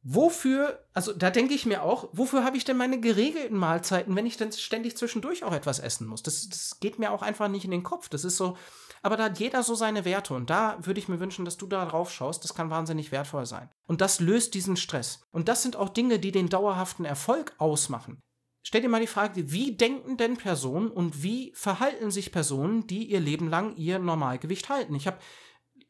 Wofür, 0.01 0.85
also 0.93 1.11
da 1.11 1.29
denke 1.29 1.53
ich 1.53 1.65
mir 1.65 1.83
auch, 1.83 2.07
wofür 2.13 2.45
habe 2.45 2.55
ich 2.55 2.63
denn 2.63 2.77
meine 2.77 3.01
geregelten 3.01 3.57
Mahlzeiten, 3.57 4.15
wenn 4.15 4.25
ich 4.25 4.37
dann 4.37 4.51
ständig 4.51 4.95
zwischendurch 4.95 5.43
auch 5.43 5.51
etwas 5.51 5.79
essen 5.79 6.07
muss? 6.07 6.23
Das, 6.23 6.47
das 6.47 6.79
geht 6.79 6.99
mir 6.99 7.11
auch 7.11 7.21
einfach 7.21 7.49
nicht 7.49 7.65
in 7.65 7.71
den 7.71 7.83
Kopf. 7.83 8.07
Das 8.07 8.23
ist 8.23 8.37
so, 8.37 8.55
aber 9.01 9.17
da 9.17 9.25
hat 9.25 9.39
jeder 9.39 9.61
so 9.61 9.75
seine 9.75 10.05
Werte 10.05 10.33
und 10.33 10.49
da 10.49 10.77
würde 10.81 10.99
ich 11.01 11.09
mir 11.09 11.19
wünschen, 11.19 11.43
dass 11.43 11.57
du 11.57 11.67
da 11.67 11.85
drauf 11.85 12.11
schaust. 12.11 12.45
Das 12.45 12.55
kann 12.55 12.69
wahnsinnig 12.69 13.11
wertvoll 13.11 13.45
sein. 13.45 13.69
Und 13.87 13.99
das 13.99 14.21
löst 14.21 14.53
diesen 14.53 14.77
Stress. 14.77 15.21
Und 15.31 15.49
das 15.49 15.63
sind 15.63 15.75
auch 15.75 15.89
Dinge, 15.89 16.17
die 16.17 16.31
den 16.31 16.47
dauerhaften 16.47 17.03
Erfolg 17.03 17.53
ausmachen. 17.57 18.21
Stell 18.61 18.81
dir 18.81 18.89
mal 18.89 19.01
die 19.01 19.07
Frage, 19.07 19.51
wie 19.51 19.75
denken 19.75 20.15
denn 20.15 20.37
Personen 20.37 20.91
und 20.91 21.23
wie 21.23 21.51
verhalten 21.55 22.11
sich 22.11 22.31
Personen, 22.31 22.87
die 22.87 23.05
ihr 23.05 23.19
Leben 23.19 23.49
lang 23.49 23.75
ihr 23.75 23.99
Normalgewicht 23.99 24.69
halten? 24.69 24.95
Ich 24.95 25.07
habe 25.07 25.19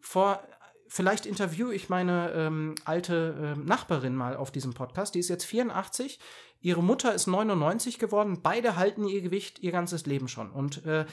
vor 0.01 0.41
vielleicht 0.89 1.25
interviewe 1.25 1.73
ich 1.73 1.87
meine 1.87 2.31
ähm, 2.33 2.75
alte 2.83 3.55
äh, 3.55 3.59
Nachbarin 3.59 4.15
mal 4.15 4.35
auf 4.35 4.51
diesem 4.51 4.73
Podcast. 4.73 5.15
Die 5.15 5.19
ist 5.19 5.29
jetzt 5.29 5.45
84. 5.45 6.19
Ihre 6.59 6.83
Mutter 6.83 7.13
ist 7.13 7.27
99 7.27 7.99
geworden. 7.99 8.41
Beide 8.41 8.75
halten 8.75 9.07
ihr 9.07 9.21
Gewicht 9.21 9.59
ihr 9.59 9.71
ganzes 9.71 10.05
Leben 10.05 10.27
schon. 10.27 10.51
Und 10.51 10.85
äh, 10.85 11.05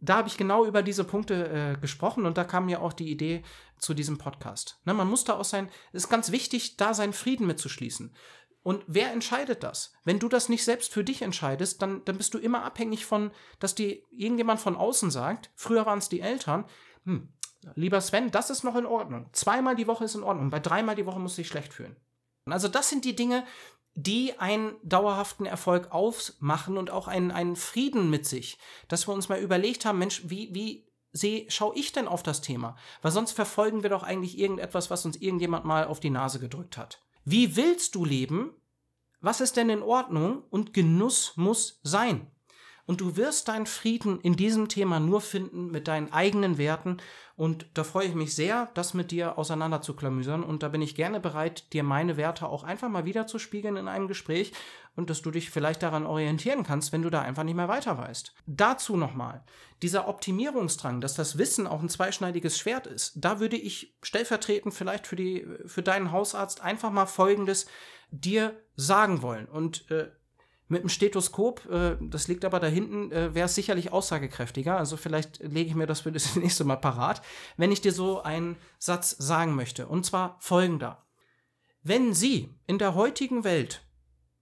da 0.00 0.16
habe 0.16 0.28
ich 0.28 0.36
genau 0.36 0.64
über 0.66 0.82
diese 0.82 1.04
Punkte 1.04 1.48
äh, 1.48 1.80
gesprochen 1.80 2.26
und 2.26 2.38
da 2.38 2.44
kam 2.44 2.66
mir 2.66 2.82
auch 2.82 2.92
die 2.92 3.10
Idee 3.10 3.42
zu 3.78 3.94
diesem 3.94 4.18
Podcast. 4.18 4.80
Ne, 4.84 4.94
man 4.94 5.08
muss 5.08 5.24
da 5.24 5.34
auch 5.34 5.44
sein, 5.44 5.70
es 5.92 6.04
ist 6.04 6.10
ganz 6.10 6.32
wichtig, 6.32 6.76
da 6.76 6.92
seinen 6.94 7.12
Frieden 7.12 7.46
mitzuschließen. 7.46 8.14
Und 8.62 8.84
wer 8.86 9.12
entscheidet 9.12 9.62
das? 9.62 9.92
Wenn 10.04 10.18
du 10.18 10.28
das 10.28 10.48
nicht 10.48 10.64
selbst 10.64 10.92
für 10.92 11.04
dich 11.04 11.22
entscheidest, 11.22 11.80
dann, 11.80 12.04
dann 12.04 12.18
bist 12.18 12.34
du 12.34 12.38
immer 12.38 12.64
abhängig 12.64 13.06
von, 13.06 13.30
dass 13.58 13.74
dir 13.74 13.98
irgendjemand 14.10 14.60
von 14.60 14.76
außen 14.76 15.10
sagt, 15.10 15.50
früher 15.54 15.86
waren 15.86 15.98
es 15.98 16.10
die 16.10 16.20
Eltern, 16.20 16.66
hm, 17.04 17.32
Lieber 17.74 18.00
Sven, 18.00 18.30
das 18.30 18.50
ist 18.50 18.64
noch 18.64 18.76
in 18.76 18.86
Ordnung. 18.86 19.28
Zweimal 19.32 19.76
die 19.76 19.86
Woche 19.86 20.04
ist 20.04 20.14
in 20.14 20.22
Ordnung. 20.22 20.50
Bei 20.50 20.60
dreimal 20.60 20.96
die 20.96 21.06
Woche 21.06 21.20
muss 21.20 21.38
ich 21.38 21.48
schlecht 21.48 21.72
fühlen. 21.72 21.96
Also 22.46 22.68
das 22.68 22.88
sind 22.88 23.04
die 23.04 23.14
Dinge, 23.14 23.44
die 23.94 24.38
einen 24.38 24.76
dauerhaften 24.82 25.46
Erfolg 25.46 25.92
ausmachen 25.92 26.78
und 26.78 26.90
auch 26.90 27.06
einen, 27.06 27.30
einen 27.30 27.56
Frieden 27.56 28.08
mit 28.08 28.26
sich. 28.26 28.58
Dass 28.88 29.06
wir 29.06 29.14
uns 29.14 29.28
mal 29.28 29.40
überlegt 29.40 29.84
haben, 29.84 29.98
Mensch, 29.98 30.22
wie, 30.24 30.54
wie 30.54 30.88
sehe, 31.12 31.50
schaue 31.50 31.76
ich 31.76 31.92
denn 31.92 32.08
auf 32.08 32.22
das 32.22 32.40
Thema? 32.40 32.76
Weil 33.02 33.12
sonst 33.12 33.32
verfolgen 33.32 33.82
wir 33.82 33.90
doch 33.90 34.02
eigentlich 34.02 34.38
irgendetwas, 34.38 34.90
was 34.90 35.04
uns 35.04 35.16
irgendjemand 35.16 35.64
mal 35.64 35.86
auf 35.86 36.00
die 36.00 36.10
Nase 36.10 36.40
gedrückt 36.40 36.78
hat. 36.78 37.02
Wie 37.24 37.56
willst 37.56 37.94
du 37.94 38.04
leben? 38.04 38.54
Was 39.20 39.42
ist 39.42 39.56
denn 39.56 39.68
in 39.68 39.82
Ordnung? 39.82 40.44
Und 40.48 40.72
Genuss 40.72 41.36
muss 41.36 41.80
sein. 41.82 42.30
Und 42.90 43.00
du 43.00 43.16
wirst 43.16 43.46
deinen 43.46 43.66
Frieden 43.66 44.20
in 44.20 44.34
diesem 44.34 44.66
Thema 44.66 44.98
nur 44.98 45.20
finden 45.20 45.70
mit 45.70 45.86
deinen 45.86 46.12
eigenen 46.12 46.58
Werten. 46.58 46.96
Und 47.36 47.66
da 47.74 47.84
freue 47.84 48.08
ich 48.08 48.16
mich 48.16 48.34
sehr, 48.34 48.68
das 48.74 48.94
mit 48.94 49.12
dir 49.12 49.38
auseinander 49.38 49.80
zu 49.80 49.94
klamüsern. 49.94 50.42
Und 50.42 50.64
da 50.64 50.70
bin 50.70 50.82
ich 50.82 50.96
gerne 50.96 51.20
bereit, 51.20 51.72
dir 51.72 51.84
meine 51.84 52.16
Werte 52.16 52.48
auch 52.48 52.64
einfach 52.64 52.88
mal 52.88 53.04
wieder 53.04 53.28
zu 53.28 53.38
spiegeln 53.38 53.76
in 53.76 53.86
einem 53.86 54.08
Gespräch 54.08 54.50
und 54.96 55.08
dass 55.08 55.22
du 55.22 55.30
dich 55.30 55.50
vielleicht 55.50 55.84
daran 55.84 56.04
orientieren 56.04 56.64
kannst, 56.64 56.90
wenn 56.90 57.02
du 57.02 57.10
da 57.10 57.20
einfach 57.22 57.44
nicht 57.44 57.54
mehr 57.54 57.68
weiter 57.68 57.96
weißt. 57.96 58.34
Dazu 58.48 58.96
nochmal, 58.96 59.44
dieser 59.82 60.08
Optimierungsdrang, 60.08 61.00
dass 61.00 61.14
das 61.14 61.38
Wissen 61.38 61.68
auch 61.68 61.82
ein 61.82 61.88
zweischneidiges 61.88 62.58
Schwert 62.58 62.88
ist, 62.88 63.12
da 63.14 63.38
würde 63.38 63.56
ich 63.56 63.94
stellvertretend 64.02 64.74
vielleicht 64.74 65.06
für, 65.06 65.14
die, 65.14 65.46
für 65.64 65.84
deinen 65.84 66.10
Hausarzt 66.10 66.60
einfach 66.60 66.90
mal 66.90 67.06
Folgendes 67.06 67.66
dir 68.10 68.60
sagen 68.74 69.22
wollen. 69.22 69.46
Und 69.46 69.88
äh, 69.92 70.10
mit 70.70 70.82
dem 70.82 70.88
Stethoskop, 70.88 71.68
äh, 71.70 71.96
das 72.00 72.28
liegt 72.28 72.44
aber 72.44 72.60
da 72.60 72.66
hinten, 72.66 73.10
äh, 73.12 73.34
wäre 73.34 73.46
es 73.46 73.54
sicherlich 73.54 73.92
aussagekräftiger. 73.92 74.76
Also 74.76 74.96
vielleicht 74.96 75.40
lege 75.40 75.68
ich 75.68 75.74
mir 75.74 75.86
das 75.86 76.00
für 76.00 76.12
das 76.12 76.36
nächste 76.36 76.64
Mal 76.64 76.76
parat, 76.76 77.22
wenn 77.56 77.72
ich 77.72 77.80
dir 77.80 77.92
so 77.92 78.22
einen 78.22 78.56
Satz 78.78 79.10
sagen 79.18 79.54
möchte. 79.54 79.86
Und 79.88 80.06
zwar 80.06 80.36
folgender. 80.40 81.04
Wenn 81.82 82.14
Sie 82.14 82.54
in 82.66 82.78
der 82.78 82.94
heutigen 82.94 83.42
Welt, 83.42 83.82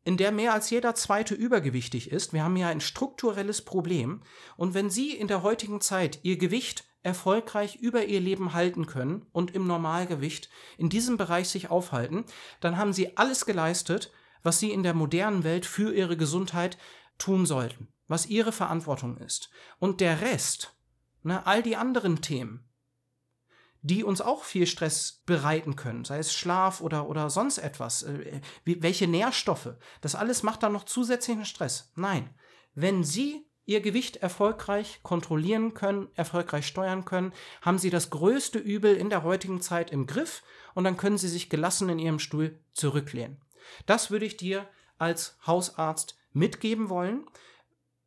in 0.05 0.17
der 0.17 0.33
mehr 0.33 0.55
als 0.55 0.71
jeder 0.71 0.95
zweite 0.95 1.35
übergewichtig 1.35 2.11
ist, 2.11 2.33
wir 2.33 2.43
haben 2.43 2.57
ja 2.57 2.69
ein 2.69 2.81
strukturelles 2.81 3.63
Problem, 3.63 4.23
und 4.57 4.75
wenn 4.75 4.91
Sie 4.91 5.13
in 5.13 5.29
der 5.29 5.43
heutigen 5.43 5.81
Zeit 5.81 6.21
Ihr 6.23 6.37
Gewicht 6.37 6.85
erfolgreich 7.03 7.77
über 7.77 8.05
ihr 8.05 8.21
Leben 8.21 8.53
halten 8.53 8.87
können 8.87 9.27
und 9.33 9.55
im 9.55 9.67
Normalgewicht 9.67 10.51
in 10.77 10.89
diesem 10.89 11.17
Bereich 11.17 11.49
sich 11.49 11.71
aufhalten, 11.71 12.25
dann 12.61 12.77
haben 12.77 12.93
sie 12.93 13.17
alles 13.17 13.47
geleistet, 13.47 14.13
was 14.43 14.59
sie 14.59 14.71
in 14.71 14.83
der 14.83 14.95
modernen 14.95 15.45
Welt 15.45 15.67
für 15.67 15.95
ihre 15.95 16.17
Gesundheit 16.17 16.79
tun 17.19 17.47
sollten, 17.47 17.89
was 18.07 18.27
ihre 18.27 18.53
Verantwortung 18.53 19.19
ist. 19.19 19.51
Und 19.79 20.01
der 20.01 20.21
Rest, 20.21 20.77
ne, 21.23 21.47
all 21.47 21.63
die 21.63 21.77
anderen 21.77 22.21
Themen, 22.23 22.65
die 23.83 24.05
uns 24.05 24.21
auch 24.21 24.45
viel 24.45 24.67
Stress 24.67 25.23
bereiten 25.25 25.77
können, 25.77 26.05
sei 26.05 26.19
es 26.19 26.33
Schlaf 26.33 26.81
oder, 26.81 27.09
oder 27.09 27.31
sonst 27.31 27.59
etwas, 27.59 28.03
äh, 28.03 28.41
welche 28.65 29.07
Nährstoffe, 29.07 29.75
das 30.01 30.15
alles 30.15 30.43
macht 30.43 30.63
dann 30.63 30.73
noch 30.73 30.85
zusätzlichen 30.85 31.45
Stress. 31.45 31.93
Nein, 31.95 32.31
wenn 32.75 33.05
Sie 33.05 33.45
Ihr 33.67 33.83
Gewicht 33.83 34.17
erfolgreich 34.17 35.01
kontrollieren 35.03 35.75
können, 35.75 36.09
erfolgreich 36.15 36.67
steuern 36.67 37.05
können, 37.05 37.35
haben 37.61 37.77
Sie 37.77 37.91
das 37.91 38.09
größte 38.09 38.59
Übel 38.59 38.97
in 38.97 39.11
der 39.11 39.25
heutigen 39.25 39.61
Zeit 39.61 39.91
im 39.91 40.07
Griff 40.07 40.43
und 40.75 40.85
dann 40.85 40.97
können 40.97 41.19
Sie 41.19 41.29
sich 41.29 41.51
gelassen 41.51 41.91
in 41.91 41.99
Ihrem 41.99 42.19
Stuhl 42.19 42.59
zurücklehnen. 42.73 43.43
Das 43.87 44.11
würde 44.11 44.27
ich 44.27 44.37
dir 44.37 44.69
als 44.99 45.37
Hausarzt 45.47 46.17
mitgeben 46.33 46.89
wollen, 46.89 47.27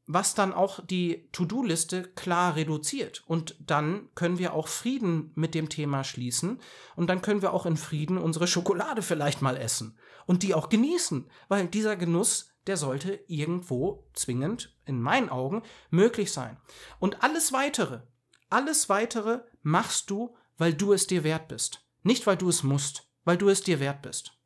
was 0.08 0.34
dann 0.36 0.54
auch 0.54 0.86
die 0.86 1.30
To-Do-Liste 1.32 2.04
klar 2.04 2.56
reduziert. 2.56 3.24
Und 3.28 3.56
dann 3.60 4.10
können 4.16 4.40
wir 4.40 4.54
auch 4.54 4.68
Frieden 4.68 5.32
mit 5.36 5.56
dem 5.56 5.70
Thema 5.70 6.04
schließen 6.04 6.60
und 6.96 7.08
dann 7.08 7.22
können 7.22 7.42
wir 7.42 7.54
auch 7.54 7.66
in 7.66 7.78
Frieden 7.78 8.18
unsere 8.18 8.48
Schokolade 8.48 9.02
vielleicht 9.02 9.42
mal 9.42 9.58
essen 9.58 9.98
und 10.26 10.44
die 10.44 10.54
auch 10.54 10.70
genießen, 10.70 11.30
weil 11.48 11.68
dieser 11.68 11.96
Genuss 11.96 12.52
der 12.68 12.78
sollte 12.78 13.24
irgendwo 13.28 14.08
zwingend, 14.14 14.76
in 14.86 15.02
meinen 15.02 15.30
Augen, 15.30 15.64
möglich 15.90 16.32
sein. 16.32 16.58
Und 17.00 17.24
alles 17.24 17.54
weitere, 17.54 18.02
alles 18.50 18.90
weitere 18.90 19.42
machst 19.64 20.10
du, 20.10 20.36
weil 20.58 20.74
du 20.74 20.94
es 20.94 21.08
dir 21.08 21.24
wert 21.24 21.48
bist. 21.48 21.86
Nicht, 22.04 22.28
weil 22.28 22.38
du 22.38 22.50
es 22.50 22.64
musst, 22.64 23.10
weil 23.24 23.38
du 23.38 23.50
es 23.50 23.64
dir 23.64 23.80
wert 23.80 24.02
bist. 24.02 24.38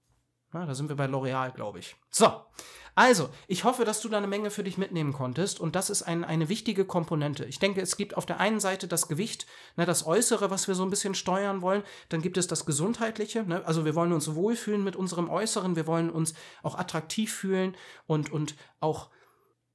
Na, 0.55 0.65
da 0.65 0.73
sind 0.73 0.87
wir 0.87 0.95
bei 0.95 1.05
L'Oreal, 1.05 1.51
glaube 1.51 1.79
ich. 1.79 1.97
So, 2.09 2.31
also, 2.95 3.27
ich 3.49 3.65
hoffe, 3.65 3.83
dass 3.83 3.99
du 3.99 4.07
da 4.07 4.19
eine 4.19 4.27
Menge 4.27 4.49
für 4.49 4.63
dich 4.63 4.77
mitnehmen 4.77 5.11
konntest 5.11 5.59
und 5.59 5.75
das 5.75 5.89
ist 5.89 6.03
ein, 6.03 6.23
eine 6.23 6.47
wichtige 6.47 6.85
Komponente. 6.85 7.43
Ich 7.43 7.59
denke, 7.59 7.81
es 7.81 7.97
gibt 7.97 8.15
auf 8.15 8.25
der 8.25 8.39
einen 8.39 8.61
Seite 8.61 8.87
das 8.87 9.09
Gewicht, 9.09 9.47
ne, 9.75 9.85
das 9.85 10.07
Äußere, 10.07 10.51
was 10.51 10.69
wir 10.69 10.75
so 10.75 10.83
ein 10.83 10.89
bisschen 10.89 11.13
steuern 11.13 11.61
wollen, 11.61 11.83
dann 12.07 12.21
gibt 12.21 12.37
es 12.37 12.47
das 12.47 12.65
Gesundheitliche, 12.65 13.43
ne, 13.43 13.65
also 13.65 13.83
wir 13.83 13.95
wollen 13.95 14.13
uns 14.13 14.33
wohlfühlen 14.33 14.81
mit 14.81 14.95
unserem 14.95 15.29
Äußeren, 15.29 15.75
wir 15.75 15.87
wollen 15.87 16.09
uns 16.09 16.35
auch 16.63 16.77
attraktiv 16.77 17.33
fühlen 17.33 17.75
und, 18.07 18.31
und 18.31 18.55
auch, 18.79 19.09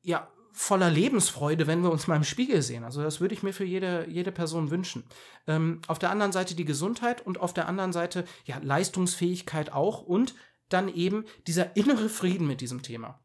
ja, 0.01 0.31
voller 0.53 0.91
Lebensfreude, 0.91 1.67
wenn 1.67 1.83
wir 1.83 1.93
uns 1.93 2.07
mal 2.07 2.17
im 2.17 2.25
Spiegel 2.25 2.63
sehen. 2.63 2.85
Also 2.85 3.03
das 3.03 3.21
würde 3.21 3.35
ich 3.35 3.43
mir 3.43 3.53
für 3.53 3.65
jede, 3.65 4.07
jede 4.09 4.33
Person 4.33 4.71
wünschen. 4.71 5.05
Ähm, 5.47 5.81
auf 5.87 5.99
der 5.99 6.11
anderen 6.11 6.33
Seite 6.33 6.55
die 6.55 6.65
Gesundheit 6.65 7.25
und 7.25 7.39
auf 7.39 7.55
der 7.55 7.69
anderen 7.69 7.93
Seite 7.93 8.25
ja 8.47 8.59
Leistungsfähigkeit 8.63 9.73
auch 9.73 10.03
und 10.03 10.35
dann 10.73 10.89
eben 10.89 11.25
dieser 11.47 11.77
innere 11.77 12.09
Frieden 12.09 12.47
mit 12.47 12.61
diesem 12.61 12.83
Thema. 12.83 13.21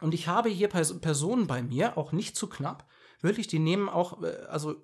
Und 0.00 0.14
ich 0.14 0.26
habe 0.26 0.48
hier 0.48 0.68
Personen 0.68 1.46
bei 1.46 1.62
mir, 1.62 1.96
auch 1.96 2.12
nicht 2.12 2.36
zu 2.36 2.48
knapp, 2.48 2.86
wirklich, 3.20 3.46
die 3.46 3.60
nehmen 3.60 3.88
auch, 3.88 4.22
äh, 4.22 4.46
also 4.48 4.74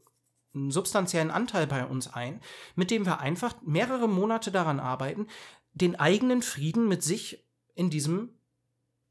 einen 0.54 0.70
substanziellen 0.70 1.30
Anteil 1.30 1.66
bei 1.66 1.84
uns 1.84 2.12
ein, 2.12 2.40
mit 2.74 2.90
dem 2.90 3.04
wir 3.04 3.20
einfach 3.20 3.56
mehrere 3.62 4.08
Monate 4.08 4.50
daran 4.50 4.80
arbeiten, 4.80 5.26
den 5.74 5.96
eigenen 5.96 6.42
Frieden 6.42 6.88
mit 6.88 7.02
sich 7.02 7.44
in 7.74 7.90
diesem 7.90 8.30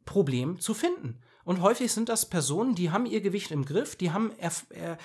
Problem 0.05 0.59
zu 0.59 0.73
finden. 0.73 1.21
Und 1.43 1.61
häufig 1.61 1.91
sind 1.91 2.09
das 2.09 2.27
Personen, 2.27 2.75
die 2.75 2.91
haben 2.91 3.05
ihr 3.05 3.21
Gewicht 3.21 3.51
im 3.51 3.65
Griff, 3.65 3.95
die 3.95 4.11
haben 4.11 4.31
erf 4.37 4.65
er 4.69 4.97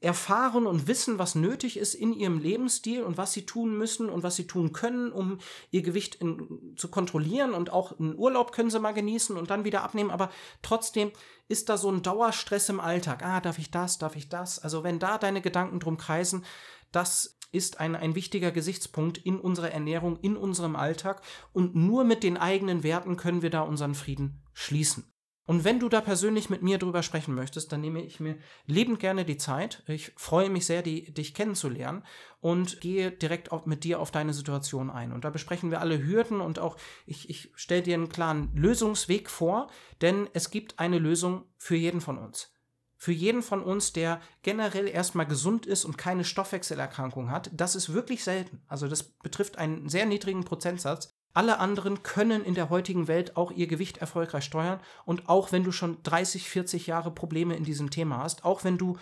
erfahren 0.00 0.66
und 0.66 0.86
wissen, 0.86 1.18
was 1.18 1.34
nötig 1.34 1.76
ist 1.76 1.94
in 1.94 2.12
ihrem 2.12 2.38
Lebensstil 2.38 3.02
und 3.02 3.16
was 3.16 3.32
sie 3.32 3.46
tun 3.46 3.76
müssen 3.76 4.08
und 4.08 4.22
was 4.22 4.36
sie 4.36 4.46
tun 4.46 4.72
können, 4.72 5.10
um 5.10 5.38
ihr 5.70 5.82
Gewicht 5.82 6.14
in, 6.16 6.74
zu 6.76 6.88
kontrollieren 6.88 7.52
und 7.52 7.72
auch 7.72 7.98
einen 7.98 8.16
Urlaub 8.16 8.52
können 8.52 8.70
sie 8.70 8.78
mal 8.78 8.92
genießen 8.92 9.36
und 9.36 9.50
dann 9.50 9.64
wieder 9.64 9.82
abnehmen, 9.82 10.10
aber 10.10 10.30
trotzdem 10.62 11.10
ist 11.48 11.68
da 11.68 11.76
so 11.76 11.90
ein 11.90 12.02
Dauerstress 12.02 12.68
im 12.68 12.78
Alltag. 12.78 13.24
Ah, 13.24 13.40
darf 13.40 13.58
ich 13.58 13.70
das, 13.70 13.98
darf 13.98 14.14
ich 14.14 14.28
das? 14.28 14.58
Also 14.60 14.84
wenn 14.84 15.00
da 15.00 15.18
deine 15.18 15.40
Gedanken 15.40 15.80
drum 15.80 15.96
kreisen, 15.96 16.44
das 16.92 17.38
ist 17.50 17.80
ein, 17.80 17.96
ein 17.96 18.14
wichtiger 18.14 18.52
Gesichtspunkt 18.52 19.18
in 19.18 19.40
unserer 19.40 19.72
Ernährung, 19.72 20.18
in 20.20 20.36
unserem 20.36 20.76
Alltag 20.76 21.22
und 21.52 21.74
nur 21.74 22.04
mit 22.04 22.22
den 22.22 22.36
eigenen 22.36 22.82
Werten 22.82 23.16
können 23.16 23.42
wir 23.42 23.50
da 23.50 23.62
unseren 23.62 23.94
Frieden 23.94 24.42
schließen. 24.52 25.12
Und 25.48 25.64
wenn 25.64 25.80
du 25.80 25.88
da 25.88 26.02
persönlich 26.02 26.50
mit 26.50 26.60
mir 26.60 26.76
drüber 26.76 27.02
sprechen 27.02 27.34
möchtest, 27.34 27.72
dann 27.72 27.80
nehme 27.80 28.02
ich 28.02 28.20
mir 28.20 28.36
lebend 28.66 29.00
gerne 29.00 29.24
die 29.24 29.38
Zeit. 29.38 29.82
Ich 29.86 30.12
freue 30.14 30.50
mich 30.50 30.66
sehr, 30.66 30.82
die, 30.82 31.10
dich 31.10 31.32
kennenzulernen 31.32 32.04
und 32.42 32.82
gehe 32.82 33.10
direkt 33.10 33.50
auf, 33.50 33.64
mit 33.64 33.82
dir 33.82 33.98
auf 33.98 34.10
deine 34.10 34.34
Situation 34.34 34.90
ein. 34.90 35.10
Und 35.10 35.24
da 35.24 35.30
besprechen 35.30 35.70
wir 35.70 35.80
alle 35.80 36.04
Hürden 36.04 36.42
und 36.42 36.58
auch 36.58 36.76
ich, 37.06 37.30
ich 37.30 37.50
stelle 37.54 37.80
dir 37.80 37.94
einen 37.94 38.10
klaren 38.10 38.54
Lösungsweg 38.54 39.30
vor, 39.30 39.68
denn 40.02 40.28
es 40.34 40.50
gibt 40.50 40.78
eine 40.78 40.98
Lösung 40.98 41.46
für 41.56 41.76
jeden 41.76 42.02
von 42.02 42.18
uns. 42.18 42.52
Für 42.98 43.12
jeden 43.12 43.40
von 43.40 43.62
uns, 43.62 43.94
der 43.94 44.20
generell 44.42 44.86
erstmal 44.86 45.26
gesund 45.26 45.64
ist 45.64 45.86
und 45.86 45.96
keine 45.96 46.24
Stoffwechselerkrankung 46.24 47.30
hat, 47.30 47.50
das 47.54 47.74
ist 47.74 47.94
wirklich 47.94 48.22
selten. 48.22 48.60
Also 48.68 48.86
das 48.86 49.02
betrifft 49.02 49.56
einen 49.56 49.88
sehr 49.88 50.04
niedrigen 50.04 50.44
Prozentsatz. 50.44 51.17
Alle 51.34 51.58
anderen 51.58 52.02
können 52.02 52.44
in 52.44 52.54
der 52.54 52.70
heutigen 52.70 53.06
Welt 53.06 53.36
auch 53.36 53.50
ihr 53.50 53.66
Gewicht 53.66 53.98
erfolgreich 53.98 54.44
steuern. 54.44 54.80
Und 55.04 55.28
auch 55.28 55.52
wenn 55.52 55.64
du 55.64 55.72
schon 55.72 56.02
30, 56.02 56.48
40 56.48 56.86
Jahre 56.86 57.10
Probleme 57.10 57.56
in 57.56 57.64
diesem 57.64 57.90
Thema 57.90 58.18
hast, 58.18 58.44
auch 58.44 58.64
wenn 58.64 58.78
du 58.78 58.96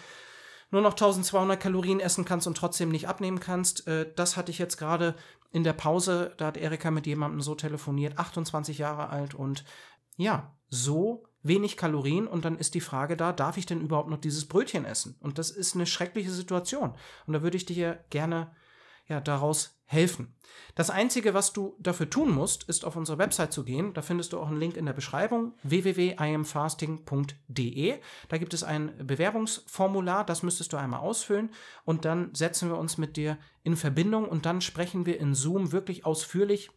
nur 0.70 0.82
noch 0.82 0.92
1200 0.92 1.60
Kalorien 1.60 2.00
essen 2.00 2.24
kannst 2.24 2.46
und 2.46 2.56
trotzdem 2.56 2.90
nicht 2.90 3.08
abnehmen 3.08 3.40
kannst, 3.40 3.86
äh, 3.86 4.12
das 4.16 4.36
hatte 4.36 4.50
ich 4.50 4.58
jetzt 4.58 4.76
gerade 4.76 5.14
in 5.52 5.64
der 5.64 5.72
Pause. 5.72 6.34
Da 6.36 6.46
hat 6.46 6.56
Erika 6.56 6.90
mit 6.90 7.06
jemandem 7.06 7.40
so 7.40 7.54
telefoniert, 7.54 8.18
28 8.18 8.78
Jahre 8.78 9.08
alt 9.08 9.34
und 9.34 9.64
ja, 10.16 10.54
so 10.68 11.24
wenig 11.42 11.76
Kalorien 11.76 12.26
und 12.26 12.44
dann 12.44 12.58
ist 12.58 12.74
die 12.74 12.80
Frage 12.80 13.16
da, 13.16 13.32
darf 13.32 13.56
ich 13.56 13.66
denn 13.66 13.80
überhaupt 13.80 14.10
noch 14.10 14.18
dieses 14.18 14.46
Brötchen 14.46 14.84
essen? 14.84 15.16
Und 15.20 15.38
das 15.38 15.50
ist 15.50 15.74
eine 15.74 15.86
schreckliche 15.86 16.30
Situation. 16.30 16.94
Und 17.26 17.32
da 17.32 17.42
würde 17.42 17.56
ich 17.56 17.66
dir 17.66 18.04
gerne 18.10 18.50
ja, 19.08 19.20
daraus 19.20 19.76
helfen. 19.86 20.34
Das 20.74 20.90
Einzige, 20.90 21.32
was 21.32 21.52
du 21.52 21.76
dafür 21.78 22.10
tun 22.10 22.34
musst, 22.34 22.64
ist 22.64 22.84
auf 22.84 22.96
unsere 22.96 23.18
Website 23.18 23.52
zu 23.52 23.62
gehen. 23.64 23.94
Da 23.94 24.02
findest 24.02 24.32
du 24.32 24.40
auch 24.40 24.48
einen 24.48 24.58
Link 24.58 24.76
in 24.76 24.86
der 24.86 24.92
Beschreibung 24.92 25.54
www.iamfasting.de. 25.62 28.00
Da 28.28 28.38
gibt 28.38 28.52
es 28.52 28.64
ein 28.64 29.06
Bewerbungsformular, 29.06 30.26
das 30.26 30.42
müsstest 30.42 30.72
du 30.72 30.76
einmal 30.76 30.98
ausfüllen 31.00 31.50
und 31.84 32.04
dann 32.04 32.34
setzen 32.34 32.68
wir 32.68 32.78
uns 32.78 32.98
mit 32.98 33.16
dir 33.16 33.38
in 33.62 33.76
Verbindung 33.76 34.28
und 34.28 34.44
dann 34.44 34.60
sprechen 34.60 35.06
wir 35.06 35.20
in 35.20 35.34
Zoom 35.34 35.70
wirklich 35.72 36.04
ausführlich 36.04 36.70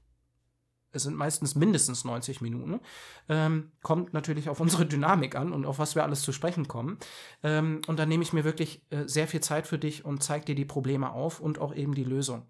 es 0.91 1.03
sind 1.03 1.15
meistens 1.15 1.55
mindestens 1.55 2.03
90 2.03 2.41
Minuten, 2.41 2.79
ähm, 3.27 3.71
kommt 3.81 4.13
natürlich 4.13 4.49
auf 4.49 4.59
unsere 4.59 4.85
Dynamik 4.85 5.35
an 5.35 5.53
und 5.53 5.65
auf 5.65 5.79
was 5.79 5.95
wir 5.95 6.03
alles 6.03 6.21
zu 6.21 6.31
sprechen 6.31 6.67
kommen. 6.67 6.97
Ähm, 7.43 7.81
und 7.87 7.97
dann 7.97 8.09
nehme 8.09 8.23
ich 8.23 8.33
mir 8.33 8.43
wirklich 8.43 8.81
äh, 8.89 9.07
sehr 9.07 9.27
viel 9.27 9.41
Zeit 9.41 9.67
für 9.67 9.79
dich 9.79 10.05
und 10.05 10.23
zeige 10.23 10.45
dir 10.45 10.55
die 10.55 10.65
Probleme 10.65 11.11
auf 11.11 11.39
und 11.39 11.59
auch 11.59 11.73
eben 11.73 11.95
die 11.95 12.03
Lösung. 12.03 12.47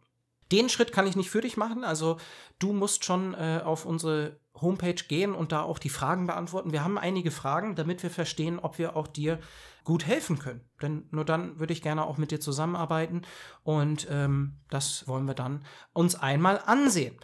Den 0.52 0.69
Schritt 0.69 0.91
kann 0.91 1.06
ich 1.06 1.15
nicht 1.15 1.30
für 1.30 1.41
dich 1.41 1.58
machen, 1.58 1.84
also 1.84 2.17
du 2.58 2.73
musst 2.73 3.06
schon 3.06 3.36
äh, 3.36 3.62
auf 3.63 3.86
unsere 3.86 4.39
Homepage 4.62 4.95
gehen 5.08 5.34
und 5.34 5.52
da 5.52 5.62
auch 5.62 5.80
die 5.80 5.89
Fragen 5.89 6.28
beantworten. 6.28 6.71
Wir 6.71 6.84
haben 6.84 6.97
einige 6.97 7.32
Fragen, 7.32 7.75
damit 7.75 8.04
wir 8.04 8.10
verstehen, 8.10 8.60
ob 8.60 8.78
wir 8.78 8.95
auch 8.95 9.08
dir 9.08 9.39
gut 9.84 10.06
helfen 10.06 10.39
können. 10.39 10.62
Denn 10.82 11.08
nur 11.12 11.23
dann 11.23 11.60
würde 11.60 11.73
ich 11.73 11.82
gerne 11.82 12.06
auch 12.06 12.17
mit 12.17 12.32
dir 12.32 12.39
zusammenarbeiten 12.39 13.21
und 13.63 14.08
ähm, 14.10 14.58
das 14.69 15.08
wollen 15.08 15.25
wir 15.25 15.34
dann 15.34 15.63
uns 15.93 16.15
einmal 16.15 16.62
ansehen. 16.65 17.15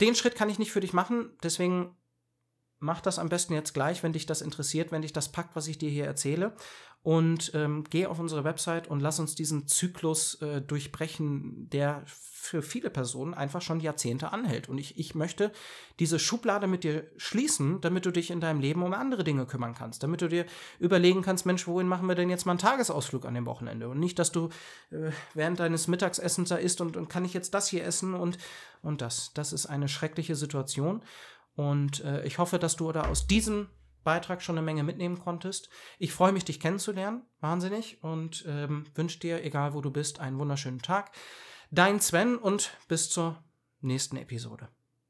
Den 0.00 0.14
Schritt 0.14 0.34
kann 0.34 0.50
ich 0.50 0.58
nicht 0.58 0.72
für 0.72 0.80
dich 0.80 0.92
machen, 0.92 1.36
deswegen 1.42 1.96
mach 2.78 3.00
das 3.00 3.18
am 3.18 3.28
besten 3.28 3.54
jetzt 3.54 3.74
gleich, 3.74 4.02
wenn 4.02 4.12
dich 4.12 4.26
das 4.26 4.40
interessiert, 4.40 4.92
wenn 4.92 5.02
dich 5.02 5.12
das 5.12 5.32
packt, 5.32 5.56
was 5.56 5.66
ich 5.66 5.78
dir 5.78 5.90
hier 5.90 6.06
erzähle. 6.06 6.54
Und 7.02 7.52
ähm, 7.54 7.84
geh 7.88 8.06
auf 8.06 8.18
unsere 8.18 8.44
Website 8.44 8.88
und 8.88 9.00
lass 9.00 9.20
uns 9.20 9.34
diesen 9.34 9.66
Zyklus 9.66 10.42
äh, 10.42 10.60
durchbrechen, 10.60 11.70
der 11.70 12.02
für 12.06 12.60
viele 12.62 12.90
Personen 12.90 13.34
einfach 13.34 13.62
schon 13.62 13.80
Jahrzehnte 13.80 14.32
anhält. 14.32 14.68
Und 14.68 14.78
ich, 14.78 14.98
ich 14.98 15.14
möchte 15.14 15.52
diese 16.00 16.18
Schublade 16.18 16.66
mit 16.66 16.84
dir 16.84 17.10
schließen, 17.16 17.80
damit 17.80 18.06
du 18.06 18.10
dich 18.10 18.30
in 18.30 18.40
deinem 18.40 18.60
Leben 18.60 18.82
um 18.82 18.92
andere 18.94 19.22
Dinge 19.22 19.46
kümmern 19.46 19.74
kannst. 19.74 20.02
Damit 20.02 20.22
du 20.22 20.28
dir 20.28 20.46
überlegen 20.78 21.22
kannst, 21.22 21.46
Mensch, 21.46 21.66
wohin 21.66 21.88
machen 21.88 22.08
wir 22.08 22.14
denn 22.14 22.30
jetzt 22.30 22.46
mal 22.46 22.52
einen 22.52 22.58
Tagesausflug 22.58 23.26
an 23.26 23.34
dem 23.34 23.46
Wochenende? 23.46 23.88
Und 23.88 24.00
nicht, 24.00 24.18
dass 24.18 24.32
du 24.32 24.48
äh, 24.90 25.10
während 25.34 25.60
deines 25.60 25.88
Mittagessens 25.88 26.48
da 26.48 26.56
isst 26.56 26.80
und, 26.80 26.96
und 26.96 27.08
kann 27.08 27.24
ich 27.24 27.34
jetzt 27.34 27.54
das 27.54 27.68
hier 27.68 27.84
essen 27.84 28.14
und, 28.14 28.38
und 28.82 29.02
das. 29.02 29.32
Das 29.34 29.52
ist 29.52 29.66
eine 29.66 29.88
schreckliche 29.88 30.36
Situation. 30.36 31.02
Und 31.54 32.04
äh, 32.04 32.24
ich 32.24 32.38
hoffe, 32.38 32.58
dass 32.58 32.76
du 32.76 32.90
da 32.92 33.06
aus 33.06 33.26
diesem 33.26 33.68
Beitrag 34.04 34.42
schon 34.42 34.56
eine 34.56 34.64
Menge 34.64 34.82
mitnehmen 34.82 35.18
konntest. 35.18 35.68
Ich 35.98 36.12
freue 36.12 36.32
mich, 36.32 36.44
dich 36.44 36.60
kennenzulernen, 36.60 37.22
wahnsinnig, 37.40 38.02
und 38.02 38.44
ähm, 38.46 38.84
wünsche 38.94 39.18
dir, 39.18 39.44
egal 39.44 39.74
wo 39.74 39.80
du 39.80 39.90
bist, 39.90 40.20
einen 40.20 40.38
wunderschönen 40.38 40.80
Tag. 40.80 41.12
Dein 41.70 42.00
Sven 42.00 42.36
und 42.36 42.76
bis 42.88 43.10
zur 43.10 43.42
nächsten 43.80 44.16
Episode. 44.16 44.68